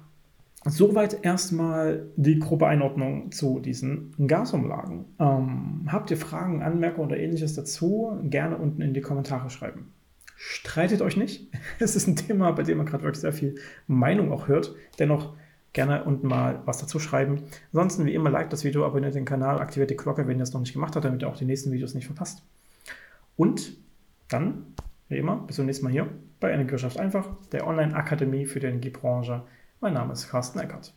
Soweit 0.69 1.25
erstmal 1.25 2.09
die 2.17 2.41
grobe 2.41 2.67
Einordnung 2.67 3.31
zu 3.31 3.61
diesen 3.61 4.13
Gasumlagen. 4.27 5.05
Ähm, 5.21 5.87
habt 5.87 6.11
ihr 6.11 6.17
Fragen, 6.17 6.61
Anmerkungen 6.61 7.07
oder 7.07 7.21
ähnliches 7.21 7.55
dazu? 7.55 8.19
Gerne 8.25 8.57
unten 8.57 8.83
in 8.83 8.93
die 8.93 9.01
Kommentare 9.01 9.49
schreiben. 9.49 9.93
Streitet 10.35 11.03
euch 11.03 11.17
nicht. 11.17 11.53
Es 11.79 11.95
ist 11.95 12.09
ein 12.09 12.17
Thema, 12.17 12.51
bei 12.51 12.65
dem 12.65 12.79
man 12.79 12.87
gerade 12.87 13.05
wirklich 13.05 13.21
sehr 13.21 13.33
viel 13.33 13.55
Meinung 13.87 14.33
auch 14.33 14.49
hört. 14.49 14.75
Dennoch 14.99 15.35
gerne 15.77 16.05
unten 16.05 16.27
mal 16.27 16.63
was 16.65 16.79
dazu 16.79 16.99
schreiben. 16.99 17.43
Ansonsten 17.73 18.07
wie 18.07 18.15
immer, 18.15 18.31
like 18.31 18.49
das 18.49 18.65
Video, 18.65 18.87
abonniert 18.87 19.15
den 19.15 19.27
Kanal, 19.27 19.61
aktiviert 19.61 19.91
die 19.91 19.97
Glocke, 19.97 20.27
wenn 20.27 20.39
ihr 20.39 20.43
es 20.43 20.55
noch 20.55 20.61
nicht 20.61 20.73
gemacht 20.73 20.97
habt, 20.97 21.05
damit 21.05 21.23
ihr 21.23 21.29
auch 21.29 21.37
die 21.37 21.45
nächsten 21.45 21.71
Videos 21.71 21.95
nicht 21.95 22.07
verpasst. 22.07 22.43
Und 23.37 23.77
dann, 24.29 24.75
wie 25.09 25.19
immer, 25.19 25.37
bis 25.37 25.57
zum 25.57 25.67
nächsten 25.67 25.85
Mal 25.85 25.93
hier 25.93 26.09
bei 26.41 26.51
Energiewirtschaft 26.51 26.99
einfach, 26.99 27.29
der 27.53 27.67
Online-Akademie 27.67 28.47
für 28.47 28.59
die 28.59 28.69
Energiebranche. 28.69 29.43
Mein 29.81 29.93
Name 29.93 30.15
ist 30.15 30.31
Carsten 30.31 30.59
Eckert. 30.59 30.95